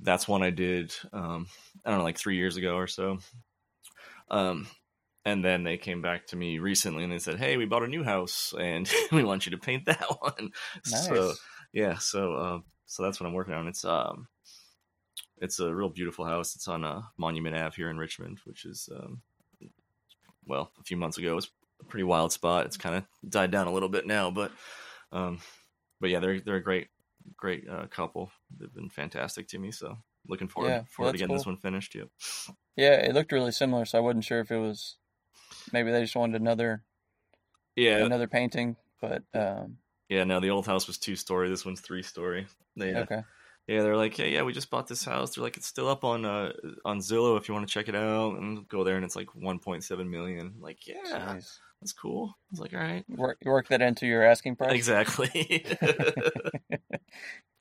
[0.00, 0.94] that's one I did.
[1.12, 1.46] Um,
[1.84, 3.18] I don't know, like three years ago or so.
[4.30, 4.66] Um,
[5.24, 7.88] and then they came back to me recently and they said, "Hey, we bought a
[7.88, 10.50] new house and we want you to paint that one."
[10.90, 11.06] Nice.
[11.06, 11.34] So
[11.72, 12.58] yeah, so uh,
[12.92, 13.66] so that's what I'm working on.
[13.68, 14.28] It's um,
[15.38, 16.54] it's a real beautiful house.
[16.54, 19.22] It's on uh, Monument Ave here in Richmond, which is um,
[20.46, 22.66] well, a few months ago it was a pretty wild spot.
[22.66, 24.52] It's kind of died down a little bit now, but
[25.10, 25.38] um,
[26.02, 26.88] but yeah, they're they're a great
[27.34, 28.30] great uh, couple.
[28.58, 29.70] They've been fantastic to me.
[29.70, 29.96] So
[30.28, 31.38] looking forward yeah, forward well, to getting cool.
[31.38, 31.94] this one finished.
[31.94, 32.08] Yep.
[32.76, 34.96] Yeah, it looked really similar, so I wasn't sure if it was
[35.72, 36.82] maybe they just wanted another
[37.74, 39.78] yeah another painting, but um,
[40.08, 41.48] yeah, no, the old house was two story.
[41.48, 42.46] This one's three story.
[42.76, 43.22] They, uh, okay.
[43.68, 45.34] Yeah, they're like, hey, yeah, we just bought this house.
[45.34, 46.52] They're like, it's still up on uh
[46.84, 49.28] on Zillow if you want to check it out, and go there, and it's like
[49.28, 50.54] 1.7 million.
[50.60, 52.28] Like, yeah, Jeez that's cool.
[52.28, 53.04] I was like, all right.
[53.08, 54.72] Work, work that into your asking price.
[54.72, 55.66] Exactly.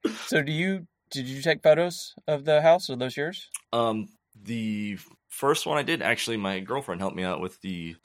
[0.27, 2.89] so do you did you take photos of the house?
[2.89, 3.49] Are those yours?
[3.73, 7.95] Um, the first one I did actually, my girlfriend helped me out with the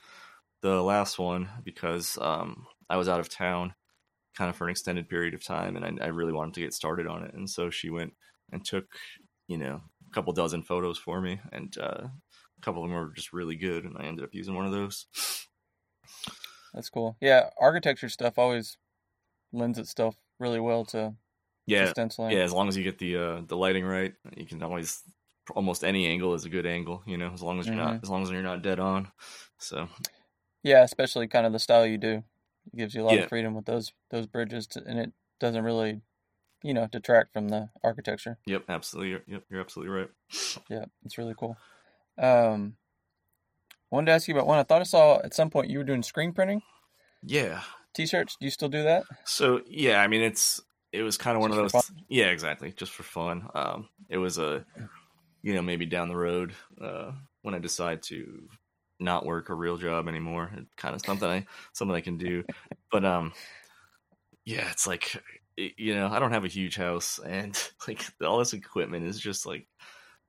[0.63, 3.75] the last one because um I was out of town,
[4.37, 6.75] kind of for an extended period of time, and I, I really wanted to get
[6.75, 8.13] started on it, and so she went
[8.53, 8.87] and took
[9.49, 13.13] you know a couple dozen photos for me, and uh, a couple of them were
[13.15, 15.07] just really good, and I ended up using one of those.
[16.75, 17.17] That's cool.
[17.21, 18.77] Yeah, architecture stuff always
[19.53, 21.15] lends itself really well to
[21.67, 22.33] yeah stenciling.
[22.33, 25.03] Yeah, as long as you get the uh, the lighting right, you can always
[25.55, 27.03] almost any angle is a good angle.
[27.07, 27.95] You know, as long as you're mm-hmm.
[27.95, 29.09] not as long as you're not dead on.
[29.59, 29.89] So
[30.63, 32.23] yeah, especially kind of the style you do,
[32.73, 33.23] it gives you a lot yeah.
[33.23, 36.01] of freedom with those those bridges, to, and it doesn't really
[36.63, 38.39] you know detract from the architecture.
[38.47, 39.11] Yep, absolutely.
[39.11, 40.11] You're, yep, you're absolutely right.
[40.69, 41.57] yeah, it's really cool.
[42.19, 42.77] Um,
[43.91, 44.59] wanted to ask you about one.
[44.59, 46.63] I thought I saw at some point you were doing screen printing.
[47.23, 47.61] Yeah.
[47.95, 48.37] T-shirts.
[48.39, 49.05] Do you still do that?
[49.25, 50.61] So yeah, I mean it's
[50.93, 51.93] it was kind of one of those.
[52.09, 52.73] Yeah, exactly.
[52.77, 53.49] Just for fun.
[53.55, 54.65] Um, it was a
[55.43, 57.13] you know maybe down the road uh,
[57.43, 58.49] when I decide to
[58.99, 60.51] not work a real job anymore.
[60.57, 62.45] It kind of something I something I can do.
[62.91, 63.33] But um,
[64.45, 65.23] yeah, it's like
[65.57, 69.47] you know I don't have a huge house and like all this equipment is just
[69.47, 69.67] like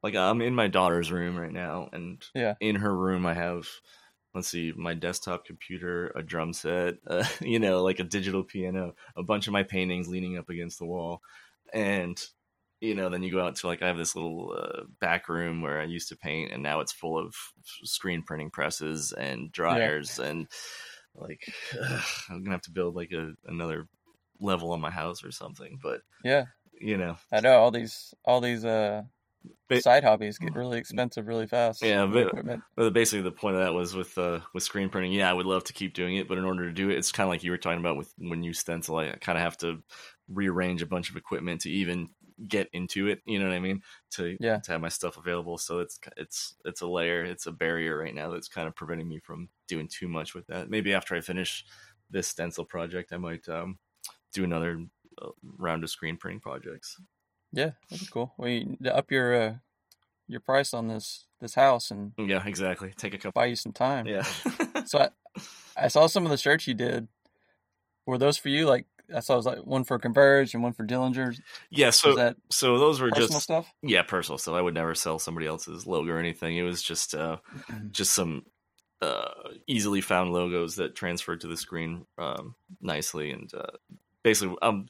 [0.04, 3.68] like I'm in my daughter's room right now, and yeah, in her room I have
[4.34, 8.94] let's see my desktop computer, a drum set, uh, you know, like a digital piano,
[9.16, 11.22] a bunch of my paintings leaning up against the wall,
[11.74, 12.24] and
[12.80, 15.62] you know, then you go out to like I have this little uh, back room
[15.62, 17.34] where I used to paint, and now it's full of
[17.84, 20.28] screen printing presses and dryers, yeah.
[20.28, 20.48] and
[21.16, 21.42] like
[21.80, 23.88] uh, I'm gonna have to build like a another
[24.40, 25.80] level on my house or something.
[25.82, 26.46] But yeah,
[26.80, 29.04] you know, I know all these all these uh
[29.70, 31.84] but, side hobbies get really expensive really fast.
[31.84, 32.34] Yeah, but,
[32.76, 35.14] but, basically the point of that was with uh, with screen printing.
[35.14, 37.12] Yeah, I would love to keep doing it, but in order to do it, it's
[37.12, 38.98] kind of like you were talking about with when you stencil.
[38.98, 39.82] I kind of have to
[40.30, 42.10] rearrange a bunch of equipment to even
[42.46, 43.22] get into it.
[43.26, 43.82] You know what I mean?
[44.12, 44.60] To yeah.
[44.60, 45.58] to have my stuff available.
[45.58, 49.08] So it's it's it's a layer, it's a barrier right now that's kind of preventing
[49.08, 50.70] me from doing too much with that.
[50.70, 51.66] Maybe after I finish
[52.10, 53.80] this stencil project, I might um,
[54.34, 54.86] do another
[55.22, 57.00] uh, round of screen printing projects.
[57.52, 58.34] Yeah, that's cool.
[58.38, 59.54] We up your uh,
[60.28, 62.94] your price on this this house and yeah, exactly.
[62.98, 63.42] Take a couple.
[63.42, 64.06] Buy you some time.
[64.06, 64.24] Yeah.
[64.86, 65.10] so I,
[65.76, 67.08] I saw some of the shirts you did.
[68.06, 68.66] Were those for you?
[68.66, 68.86] Like
[69.16, 71.40] I saw it was like one for Converge and one for Dillinger's.
[71.70, 71.92] Yeah.
[71.92, 73.74] So so those were personal just stuff.
[73.82, 74.56] Yeah, personal stuff.
[74.56, 76.58] I would never sell somebody else's logo or anything.
[76.58, 77.38] It was just uh,
[77.92, 78.44] just some
[79.02, 79.30] uh,
[79.68, 83.78] easily found logos that transferred to the screen um, nicely and uh,
[84.24, 84.88] basically um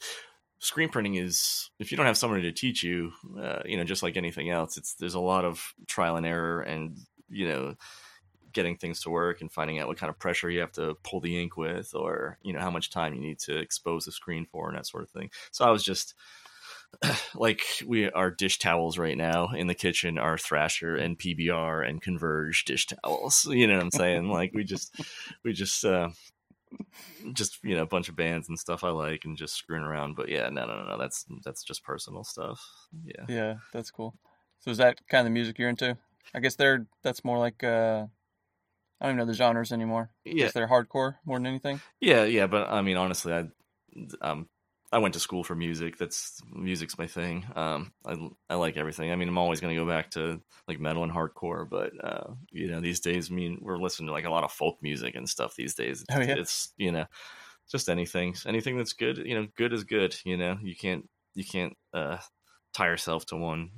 [0.60, 4.02] screen printing is if you don't have somebody to teach you uh, you know just
[4.02, 6.98] like anything else it's there's a lot of trial and error and
[7.30, 7.76] you know
[8.58, 11.20] getting things to work and finding out what kind of pressure you have to pull
[11.22, 14.48] the ink with or you know how much time you need to expose the screen
[14.52, 16.16] for and that sort of thing so i was just
[17.36, 22.02] like we our dish towels right now in the kitchen are thrasher and pbr and
[22.02, 25.00] converge dish towels you know what i'm saying like we just
[25.44, 26.10] we just uh
[27.34, 30.18] just you know a bunch of bands and stuff I like and just screwing around.
[30.18, 30.98] But yeah, no, no, no, no.
[30.98, 32.62] That's that's just personal stuff.
[33.06, 33.24] Yeah.
[33.30, 34.16] Yeah, that's cool.
[34.60, 35.98] So is that kind of the music you're into?
[36.34, 38.08] I guess they're that's more like uh
[39.00, 40.10] I don't even know the genres anymore.
[40.26, 40.46] Yeah.
[40.46, 41.82] guess they're hardcore more than anything.
[42.00, 43.46] Yeah, yeah, but I mean, honestly, I
[44.22, 44.48] um
[44.92, 45.98] I went to school for music.
[45.98, 47.46] That's music's my thing.
[47.56, 48.16] Um, I
[48.50, 49.12] I like everything.
[49.12, 52.68] I mean, I'm always gonna go back to like metal and hardcore, but uh, you
[52.68, 55.28] know, these days, I mean, we're listening to like a lot of folk music and
[55.30, 56.06] stuff these days.
[56.12, 56.36] Oh, yeah?
[56.38, 57.06] it's you know,
[57.70, 59.18] just anything, anything that's good.
[59.18, 60.16] You know, good is good.
[60.24, 62.18] You know, you can't you can't uh
[62.74, 63.72] tie yourself to one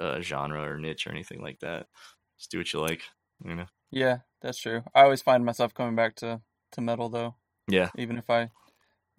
[0.00, 1.86] uh, genre or niche or anything like that.
[2.38, 3.02] Just do what you like.
[3.44, 3.66] You know.
[3.90, 4.82] Yeah, that's true.
[4.94, 6.40] I always find myself coming back to
[6.72, 7.34] to metal though,
[7.68, 7.90] Yeah.
[7.96, 8.50] even if I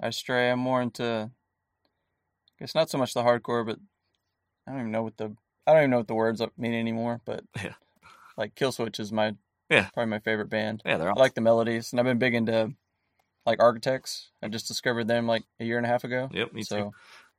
[0.01, 0.49] I stray.
[0.51, 3.79] I'm more into I guess not so much the hardcore, but
[4.67, 5.35] I don't even know what the
[5.67, 7.21] I don't even know what the words mean anymore.
[7.25, 7.73] But Yeah.
[8.37, 9.35] like Killswitch is my
[9.69, 9.89] Yeah.
[9.93, 10.81] probably my favorite band.
[10.85, 12.73] Yeah, they're I like the melodies, and I've been big into
[13.45, 14.31] like Architects.
[14.41, 16.29] I just discovered them like a year and a half ago.
[16.31, 16.65] Yep, me too.
[16.65, 16.91] so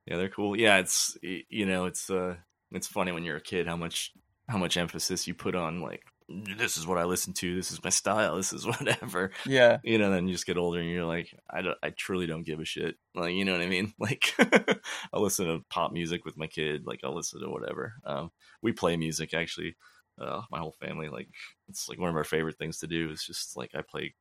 [0.07, 0.59] Yeah, they're cool.
[0.59, 2.37] Yeah, it's you know, it's uh
[2.71, 4.13] it's funny when you're a kid how much
[4.49, 7.83] how much emphasis you put on like this is what I listen to, this is
[7.83, 9.31] my style, this is whatever.
[9.45, 12.27] yeah, You know, then you just get older and you're like I don't, I truly
[12.27, 12.97] don't give a shit.
[13.15, 13.93] Like, you know what I mean?
[13.99, 14.35] Like
[15.13, 17.95] I'll listen to pop music with my kid, like I'll listen to whatever.
[18.05, 18.31] Um
[18.63, 19.77] we play music actually.
[20.19, 21.29] Uh my whole family like
[21.69, 24.15] it's like one of our favorite things to do is just like I play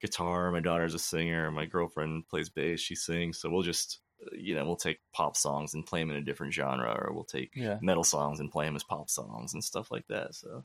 [0.00, 4.00] guitar, my daughter's a singer, my girlfriend plays bass, she sings, so we'll just
[4.32, 7.24] you know, we'll take pop songs and play them in a different genre, or we'll
[7.24, 10.34] take yeah, metal songs and play them as pop songs and stuff like that.
[10.34, 10.64] So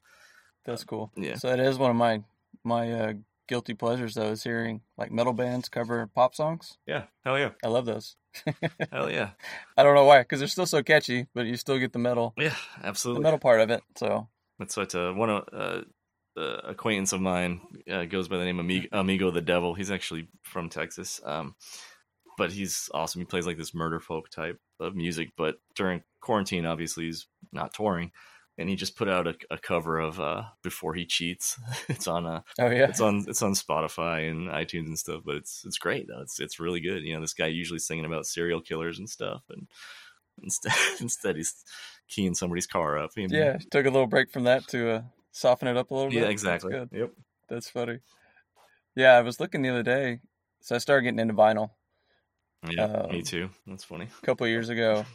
[0.70, 1.12] that's cool.
[1.16, 2.24] yeah, So that is one of my
[2.64, 3.14] my uh,
[3.48, 6.78] guilty pleasures though is hearing like metal bands cover pop songs.
[6.86, 8.16] yeah, hell yeah, I love those.
[8.92, 9.32] hell yeah,
[9.76, 12.34] I don't know why, because they're still so catchy, but you still get the metal
[12.38, 13.22] yeah, absolutely.
[13.22, 13.82] the metal part of it.
[13.98, 14.28] So
[14.60, 15.82] That's what uh, one of uh,
[16.40, 17.62] uh, acquaintance of mine
[17.92, 19.74] uh, goes by the name of Amigo, Amigo the Devil.
[19.74, 21.56] He's actually from Texas, um,
[22.38, 23.22] but he's awesome.
[23.22, 25.32] He plays like this murder folk type of music.
[25.36, 28.12] But during quarantine, obviously, he's not touring,
[28.60, 31.58] and he just put out a, a cover of uh, "Before He Cheats."
[31.90, 35.22] it's on uh, oh yeah, it's on it's on Spotify and iTunes and stuff.
[35.26, 36.22] But it's it's great though.
[36.22, 37.04] It's it's really good.
[37.04, 39.68] You know, this guy usually singing about serial killers and stuff, and
[40.44, 41.56] instead instead he's
[42.08, 43.12] keying somebody's car up.
[43.16, 43.38] you know?
[43.38, 43.58] yeah.
[43.72, 45.02] Took a little break from that to uh,
[45.32, 46.16] soften it up a little bit.
[46.18, 46.72] yeah, That's exactly.
[46.72, 46.90] good.
[46.92, 47.12] Yep.
[47.50, 48.00] That's funny.
[48.96, 50.20] Yeah, I was looking the other day,
[50.62, 51.70] so I started getting into vinyl
[52.70, 53.50] Yeah, me Um, too.
[53.68, 54.08] That's funny.
[54.22, 55.06] a couple of years ago,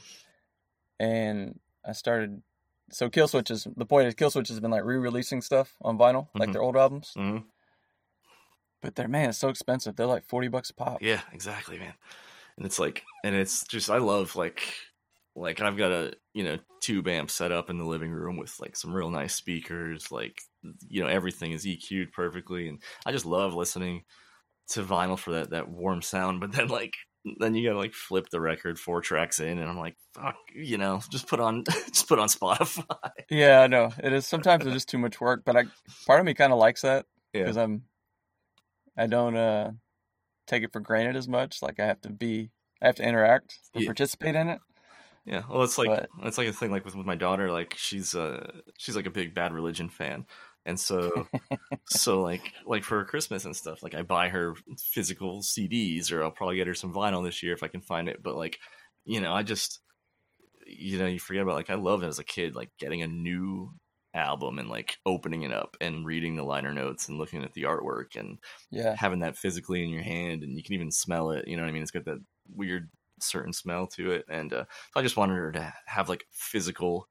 [0.98, 2.42] and I started.
[2.90, 6.48] So Killswitch is the point is Killswitch has been like re-releasing stuff on vinyl, like
[6.48, 6.52] Mhm.
[6.52, 7.14] their old albums.
[7.16, 7.38] hmm
[8.80, 9.96] But they're man, it's so expensive.
[9.96, 11.00] They're like forty bucks a pop.
[11.00, 11.94] Yeah, exactly, man.
[12.56, 14.76] And it's like, and it's just, I love like,
[15.36, 18.58] like I've got a you know tube amp set up in the living room with
[18.60, 20.40] like some real nice speakers, like
[20.88, 24.04] you know everything is EQ'd perfectly, and I just love listening
[24.68, 26.40] to vinyl for that that warm sound.
[26.40, 26.94] But then like.
[27.40, 30.76] Then you gotta like flip the record four tracks in, and I'm like, fuck, you
[30.78, 33.10] know, just put on, just put on Spotify.
[33.30, 34.26] Yeah, I know it is.
[34.26, 35.64] Sometimes it's just too much work, but I
[36.06, 37.84] part of me kind of likes that Yeah, because I'm
[38.96, 39.72] I don't uh
[40.46, 41.62] take it for granted as much.
[41.62, 42.50] Like I have to be,
[42.82, 43.88] I have to interact and Yeah.
[43.88, 44.60] participate in it.
[45.24, 47.50] Yeah, well, it's like But- it's like a thing like with, with my daughter.
[47.50, 50.26] Like she's uh she's like a big Bad Religion fan,
[50.66, 51.28] and so
[51.86, 56.22] so like like for her Christmas and stuff, like I buy her physical CDs, or
[56.24, 58.22] I'll probably get her some vinyl this year if I can find it.
[58.22, 58.58] But like,
[59.04, 59.80] you know, I just
[60.66, 63.74] you know you forget about like I loved as a kid like getting a new
[64.14, 67.64] album and like opening it up and reading the liner notes and looking at the
[67.64, 68.38] artwork and
[68.70, 71.62] Yeah, having that physically in your hand and you can even smell it you know
[71.62, 72.90] what i mean it's got that weird
[73.20, 77.08] certain smell to it and uh, so i just wanted her to have like physical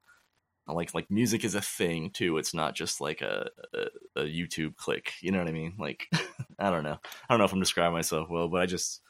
[0.68, 4.76] like like music is a thing too it's not just like a, a, a youtube
[4.76, 6.07] click you know what i mean like
[6.59, 9.01] i don't know i don't know if i'm describing myself well but i just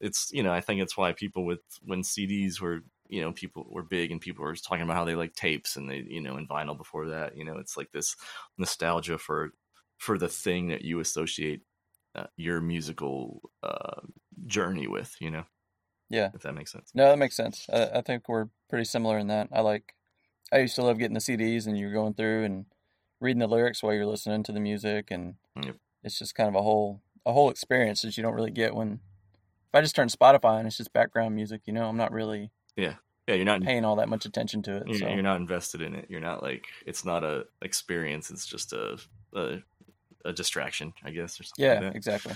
[0.00, 3.66] it's you know i think it's why people with when cds were you know people
[3.70, 6.36] were big and people were talking about how they like tapes and they you know
[6.36, 8.14] and vinyl before that you know it's like this
[8.58, 9.52] nostalgia for
[9.98, 11.62] for the thing that you associate
[12.14, 14.00] uh, your musical uh,
[14.46, 15.44] journey with you know
[16.08, 16.30] yeah.
[16.34, 17.66] if that makes sense No, that makes sense.
[17.72, 19.48] I, I think we're pretty similar in that.
[19.52, 19.94] I like.
[20.52, 22.66] I used to love getting the CDs and you're going through and
[23.20, 25.76] reading the lyrics while you're listening to the music, and Yep.
[26.04, 29.00] it's just kind of a whole a whole experience that you don't really get when.
[29.68, 32.50] If I just turn Spotify and it's just background music, you know, I'm not really
[32.76, 32.94] yeah
[33.26, 34.84] yeah you're not paying all that much attention to it.
[34.86, 38.46] you're, So you're not invested in it you're not like it's not a experience it's
[38.46, 38.98] just a
[39.34, 39.58] a,
[40.24, 42.34] a distraction i guess or something yeah, like exactly,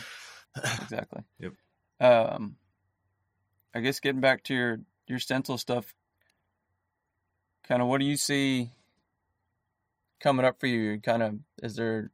[0.82, 1.22] exactly.
[1.38, 1.52] Yep.
[2.00, 2.56] Um,
[3.74, 5.94] I guess getting back to your your stencil stuff,
[7.70, 8.72] kind of what do you see
[10.20, 11.00] coming up for you?
[11.00, 12.10] Kind of is there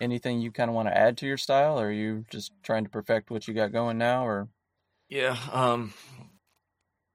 [0.00, 2.84] anything you kind of want to add to your style, or are you just trying
[2.84, 4.48] to perfect what you got going now, or
[5.08, 5.92] Yeah, um,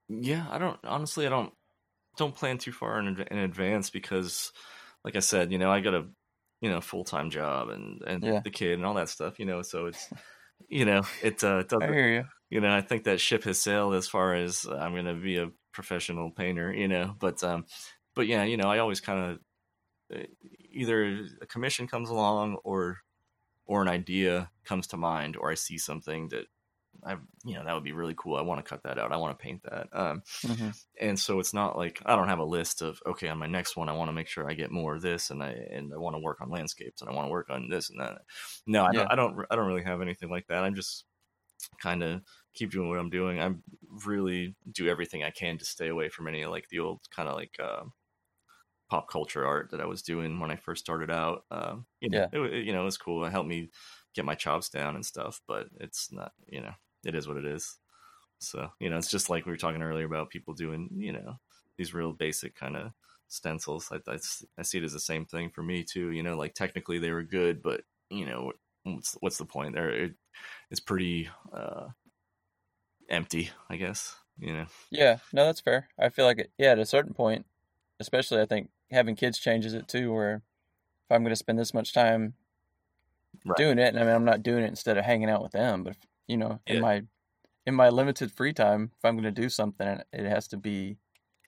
[0.07, 0.47] yeah.
[0.49, 1.25] I don't honestly.
[1.25, 1.53] I don't
[2.17, 4.51] don't plan too far in, in advance because,
[5.05, 6.09] like I said, you know, I got a
[6.61, 8.43] you know full time job and and Yeah.
[8.43, 9.39] the kid and all that stuff.
[9.39, 10.09] You know, so it's
[10.69, 11.87] you know it uh, it I doesn't.
[11.87, 12.25] hear you.
[12.49, 15.37] You know, I think that ship has sailed as far as I'm going to be
[15.37, 16.73] a professional painter.
[16.73, 17.65] You know, but um,
[18.15, 19.39] but yeah, you know, I always kind of
[20.71, 22.99] either a commission comes along or
[23.65, 26.45] or an idea comes to mind or I see something that
[27.05, 27.13] I
[27.45, 28.37] you know that would be really cool.
[28.37, 29.11] I want to cut that out.
[29.13, 29.87] I want to paint that.
[29.93, 33.39] Um, hmm and so it's not like I don't have a list of okay on
[33.39, 35.51] my next one I want to make sure I get more of this and I
[35.51, 37.99] and I want to work on landscapes and I want to work on this and
[38.01, 38.21] that.
[38.67, 39.07] No, I Yeah.
[39.07, 39.11] don't.
[39.11, 39.47] I don't.
[39.51, 40.63] I don't really have anything like that.
[40.63, 41.05] I'm just
[41.81, 43.39] kind of keep doing what I'm doing.
[43.41, 43.55] I
[44.05, 47.29] really do everything I can to stay away from any of like the old kind
[47.29, 47.85] of like uh,
[48.89, 51.45] pop culture art that I was doing when I first started out.
[51.51, 52.29] Um, you know, Yeah.
[52.31, 53.25] it, you know, it was cool.
[53.25, 53.71] It helped me
[54.13, 56.33] get my chops down and stuff, but it's not.
[56.47, 57.79] You know, it is what it is.
[58.39, 61.37] So, you know, it's just like we were talking earlier about people doing, you know,
[61.77, 62.93] these real basic kind of
[63.27, 63.91] stencils.
[63.91, 63.99] I
[64.57, 66.11] I see it as the same thing for me too.
[66.11, 68.53] You know, like technically they were good, but you know,
[68.83, 69.75] what's what's the point?
[69.75, 70.15] There, it,
[70.69, 71.89] it's pretty uh,
[73.09, 74.15] empty, I guess.
[74.37, 75.89] You know, Yeah, no, that's fair.
[75.97, 77.45] I feel like it, yeah, at a certain point,
[77.99, 80.13] especially I think having kids changes it too.
[80.13, 82.35] Where if I'm going to spend this much time
[83.45, 83.55] Right.
[83.55, 85.83] doing it, and I mean, I'm not doing it instead of hanging out with them,
[85.83, 86.79] but if, you know, in Yeah.
[86.79, 87.03] my
[87.65, 90.97] in my limited free time, if I'm going to do something, it has to be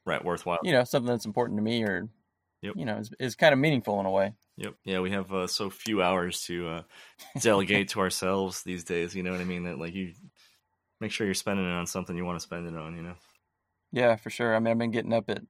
[0.06, 0.58] right, worthwhile.
[0.62, 2.10] you know something that's important to me, or
[2.62, 2.76] Yep.
[2.76, 4.34] you know, is, is kind of meaningful in a way.
[4.58, 4.74] Yep.
[4.86, 6.82] Yeah, we have uh, so few hours to uh,
[7.42, 9.16] delegate to ourselves these days.
[9.16, 9.64] You know what I mean?
[9.66, 10.14] That like you
[11.00, 12.96] make sure you're spending it on something you want to spend it on.
[12.96, 13.16] You know.
[13.92, 14.56] Yeah, for sure.
[14.56, 15.44] I mean, I've been getting up at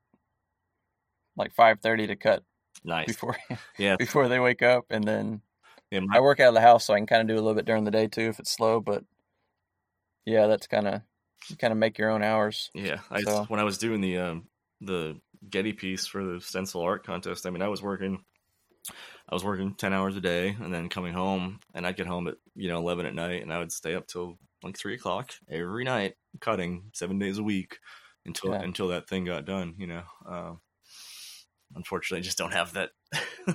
[1.37, 2.43] like five thirty to cut
[2.83, 3.07] Nice.
[3.07, 3.37] before
[3.77, 3.95] Yeah.
[3.99, 5.41] before they wake up, and then
[5.91, 7.41] yeah my- I work out of the house, so I can kind of do a
[7.41, 8.81] little bit during the day too if it's slow.
[8.81, 9.03] But
[10.25, 11.01] yeah, that's kind of
[11.49, 12.69] you kind of make your own hours.
[12.73, 14.47] Yeah, I, So- when I was doing the um,
[14.81, 18.23] the Getty piece for the stencil art contest, I mean, I was working,
[19.29, 22.27] I was working ten hours a day, and then coming home, and I'd get home
[22.27, 25.33] at you know eleven at night, and I would stay up till like three o'clock
[25.49, 27.77] every night, cutting seven days a week
[28.25, 28.61] until Yeah.
[28.61, 29.75] until that thing got done.
[29.77, 30.53] You know, uh,
[31.75, 32.89] unfortunately, I just don't have that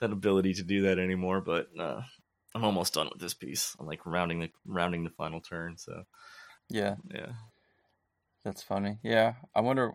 [0.00, 1.40] that ability to do that anymore.
[1.40, 2.02] But uh,
[2.54, 3.76] I'm almost done with this piece.
[3.78, 5.76] I'm like rounding the rounding the final turn.
[5.78, 6.04] So
[6.68, 7.32] Yeah, yeah.
[8.44, 8.98] that's funny.
[9.02, 9.92] Yeah, I wonder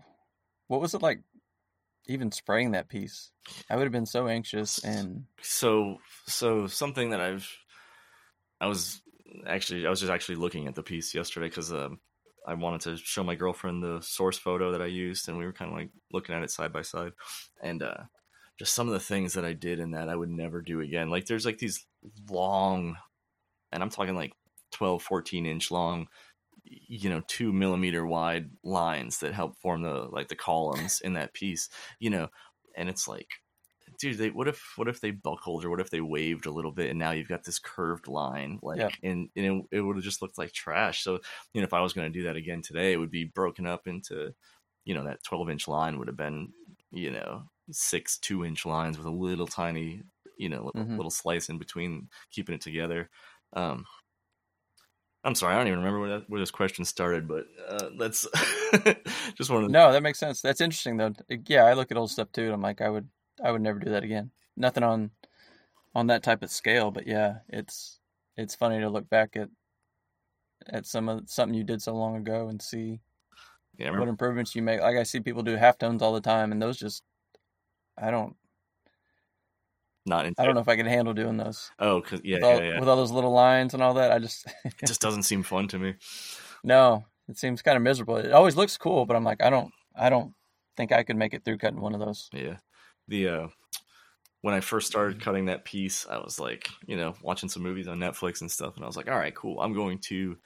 [0.68, 1.22] what was it like
[2.08, 3.32] even spraying that piece.
[3.70, 7.50] I would have been so anxious and so so something that I've
[8.60, 9.02] I was
[9.46, 12.00] actually I was just actually looking at the piece yesterday because um,
[12.48, 15.54] I wanted to show my girlfriend the source photo that I used, and we were
[15.54, 17.12] kind of like looking at it side by side,
[17.62, 18.04] and uh,
[18.58, 21.10] just some of the things that I did in that I would never do again.
[21.10, 21.86] Like there's like these
[22.30, 22.96] long,
[23.72, 24.34] and I'm talking like
[24.72, 26.08] 12, 14 inch long,
[26.70, 31.34] you know, two millimeter wide lines that help form the like the columns in that
[31.34, 32.30] piece, you know,
[32.76, 33.30] and it's like
[34.00, 36.72] dude they what if what if they buckled or what if they waved a little
[36.72, 38.92] bit and now you've got this curved line like Yeah.
[39.02, 41.20] and, and it, it would have just looked like trash so
[41.54, 43.66] you know if i was going to do that again today it would be broken
[43.66, 44.34] up into
[44.86, 46.54] you know that 12 inch line would have been
[46.92, 50.04] you know six two inch lines with a little tiny
[50.38, 50.98] you know little, Mhm.
[50.98, 53.10] little slice in between keeping it together
[53.54, 53.86] um
[55.24, 58.28] i'm sorry i don't even remember where, that, where this question started but uh let's
[59.36, 60.42] just wanted to no, that makes sense.
[60.42, 61.14] That's interesting though.
[61.48, 63.08] Yeah, I look at old stuff too, and I'm like, I would
[63.44, 64.32] I would never do that again.
[64.56, 65.12] Nothing on
[65.96, 68.00] on that type of scale, but yeah, it's
[68.36, 69.50] it's funny to look back at
[70.70, 73.00] at some of something you did so long ago and see
[73.78, 74.82] yeah what improvements you make.
[74.82, 77.04] Like I see people do halftones all the time, and those just
[77.98, 78.36] I don't
[80.08, 82.44] not in I don't know if I could handle doing those oh cause, yeah with,
[82.44, 84.12] all, yeah yeah with all those little lines and all that.
[84.12, 85.96] I just it just doesn't seem fun to me
[86.64, 88.18] no, it seems kind of miserable.
[88.18, 90.34] It always looks cool, but I'm like I don't I don't
[90.76, 92.30] think I could make it through cutting one of those.
[92.34, 92.58] Yeah.
[93.08, 93.48] The uh
[94.42, 97.88] when I first started cutting that piece, I was like, you know, watching some movies
[97.88, 99.60] on Netflix and stuff, and I was like, all right, cool.
[99.60, 100.38] I'm going to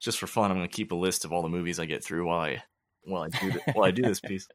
[0.00, 2.02] just for fun, I'm going to keep a list of all the movies I get
[2.02, 2.62] through while I
[3.04, 4.48] while I do th- while I do this piece.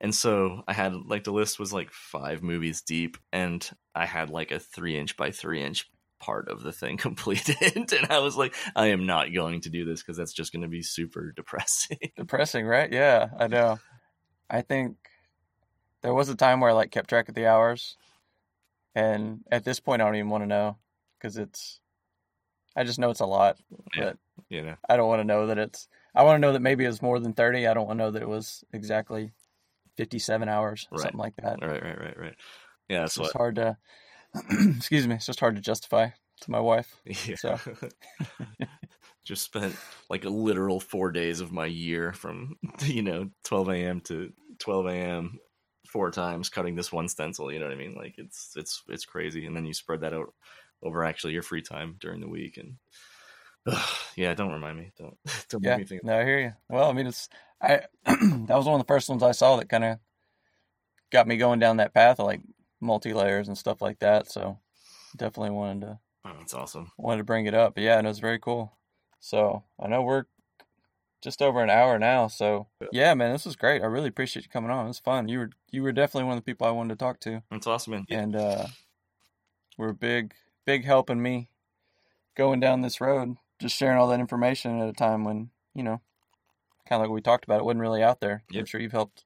[0.00, 4.30] And so I had like the list was like five movies deep, and I had
[4.30, 5.88] like a three inch by three inch
[6.20, 9.84] part of the thing completed, and I was like, I am not going to do
[9.84, 11.98] this because that's just going to be super depressing.
[12.16, 12.92] Depressing, right?
[12.92, 13.78] Yeah, I know.
[14.50, 14.96] I think
[16.02, 17.96] there was a time where I like kept track of the hours,
[18.94, 20.78] and at this point, I don't even want to know
[21.18, 21.78] because it's.
[22.74, 23.58] I just know it's a lot,
[23.94, 24.04] Yeah.
[24.04, 25.88] but you know, I don't want to know that it's.
[26.14, 27.66] I want to know that maybe it's more than thirty.
[27.66, 29.32] I don't want to know that it was exactly
[29.96, 31.00] fifty-seven hours, Right.
[31.00, 31.60] something like that.
[31.60, 32.36] right, right, right, right.
[32.88, 33.76] Yeah, that's It's what hard to.
[34.76, 36.10] excuse me, it's just hard to justify
[36.42, 36.96] to my wife.
[37.26, 37.36] Yeah.
[37.36, 37.60] So.
[39.24, 39.76] Just spent
[40.10, 44.00] like a literal four days of my year from you know 12 a.m.
[44.02, 45.38] to 12 a.m.
[45.86, 47.52] four times cutting this one stencil.
[47.52, 47.94] You know what I mean?
[47.94, 50.34] Like it's it's it's crazy, and then you spread that out
[50.82, 52.78] over actually your free time during the week, and
[53.66, 54.92] ugh, yeah, don't remind me.
[54.98, 55.16] Don't
[55.50, 56.02] don't Yeah, make me think.
[56.02, 56.52] no, I hear you.
[56.68, 57.28] Well, I mean, it's
[57.62, 59.98] I that was one of the first ones I saw that kind of
[61.10, 62.40] got me going down that path of like
[62.80, 64.30] multi layers and stuff like that.
[64.30, 64.58] So
[65.16, 66.92] definitely wanted to Oh, that's awesome.
[66.96, 67.74] wanted to bring it up.
[67.74, 68.72] But yeah, and it was very cool.
[69.20, 70.24] So I know we're
[71.22, 72.28] just over an hour now.
[72.28, 73.14] So Yeah.
[73.14, 73.82] man, this was great.
[73.82, 74.84] I really appreciate you coming on.
[74.84, 75.28] It was fun.
[75.28, 77.66] You were you were definitely one of the people I wanted to talk to, That's
[77.66, 78.06] awesome, man.
[78.10, 78.66] and uh,
[79.78, 80.34] were big
[80.64, 81.48] big help in me
[82.36, 83.36] going down this road.
[83.60, 86.00] Just sharing all that information at a time when you know,
[86.88, 88.44] kind of like we talked about, it wasn't really out there.
[88.54, 89.24] I'm sure you've helped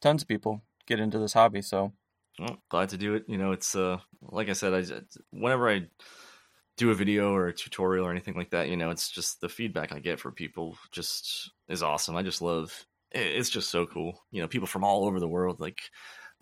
[0.00, 1.62] tons of people get into this hobby.
[1.62, 1.92] So
[2.38, 3.24] Well, glad to do it.
[3.28, 5.00] You know, it's uh, like I said, I
[5.30, 5.88] whenever I
[6.76, 9.48] do a video or a tutorial or anything like that, you know, it's just the
[9.48, 12.16] feedback I get from people just is awesome.
[12.16, 12.86] I just love.
[13.12, 14.22] It's just so cool.
[14.30, 15.80] You know, people from all over the world, like,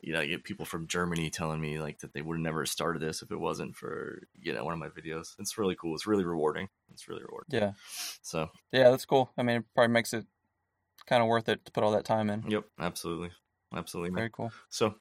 [0.01, 2.69] you know, I get people from Germany telling me like that they would never have
[2.69, 5.35] started this if it wasn't for you know one of my videos.
[5.39, 5.95] It's really cool.
[5.95, 6.69] It's really rewarding.
[6.93, 7.59] It's really rewarding.
[7.61, 7.73] yeah,
[8.23, 9.31] So, yeah, that's cool.
[9.39, 10.27] I mean, it probably makes it
[11.07, 12.45] kind of worth it to put all that time in.
[12.49, 13.31] yep, absolutely,
[13.75, 14.17] absolutely, man.
[14.17, 14.53] Very cool.
[14.69, 14.95] So,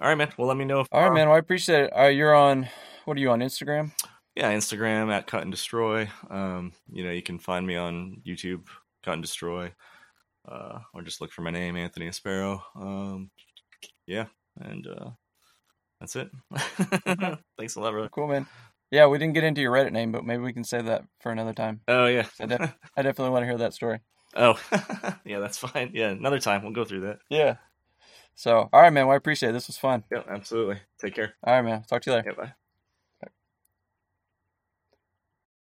[0.00, 0.32] all right, man.
[0.36, 1.28] Well, let me know if All right, uh, man.
[1.28, 1.96] Well, I appreciate it.
[1.96, 2.68] Uh, you're on.
[3.04, 3.92] What are you on Instagram?
[4.34, 6.10] yeah, Instagram at Cut and Destroy.
[6.28, 8.66] Um, you know, you can find me on YouTube,
[9.04, 9.72] Cut and Destroy,
[10.48, 12.60] uh, or just look for my name, Anthony Aspero.
[12.74, 13.30] Um,
[14.06, 14.26] yeah,
[14.60, 15.10] and uh,
[16.00, 16.30] that's it.
[17.58, 18.08] Thanks a lot, bro.
[18.08, 18.46] Cool, man.
[18.90, 21.32] Yeah, we didn't get into your Reddit name, but maybe we can save that for
[21.32, 21.80] another time.
[21.88, 22.26] Oh yeah.
[22.40, 24.00] I, def- I definitely want to hear that story.
[24.36, 24.58] oh
[25.24, 25.90] yeah, that's fine.
[25.94, 27.18] Yeah, another time we'll go through that.
[27.28, 27.56] Yeah.
[28.36, 29.06] So, all right, man.
[29.06, 29.52] Well, I appreciate it.
[29.52, 30.04] This was fun.
[30.10, 30.80] Yeah, absolutely.
[31.00, 31.34] Take care.
[31.44, 31.84] All right, man.
[31.88, 32.30] Talk to you later.
[32.36, 32.52] Yeah, bye.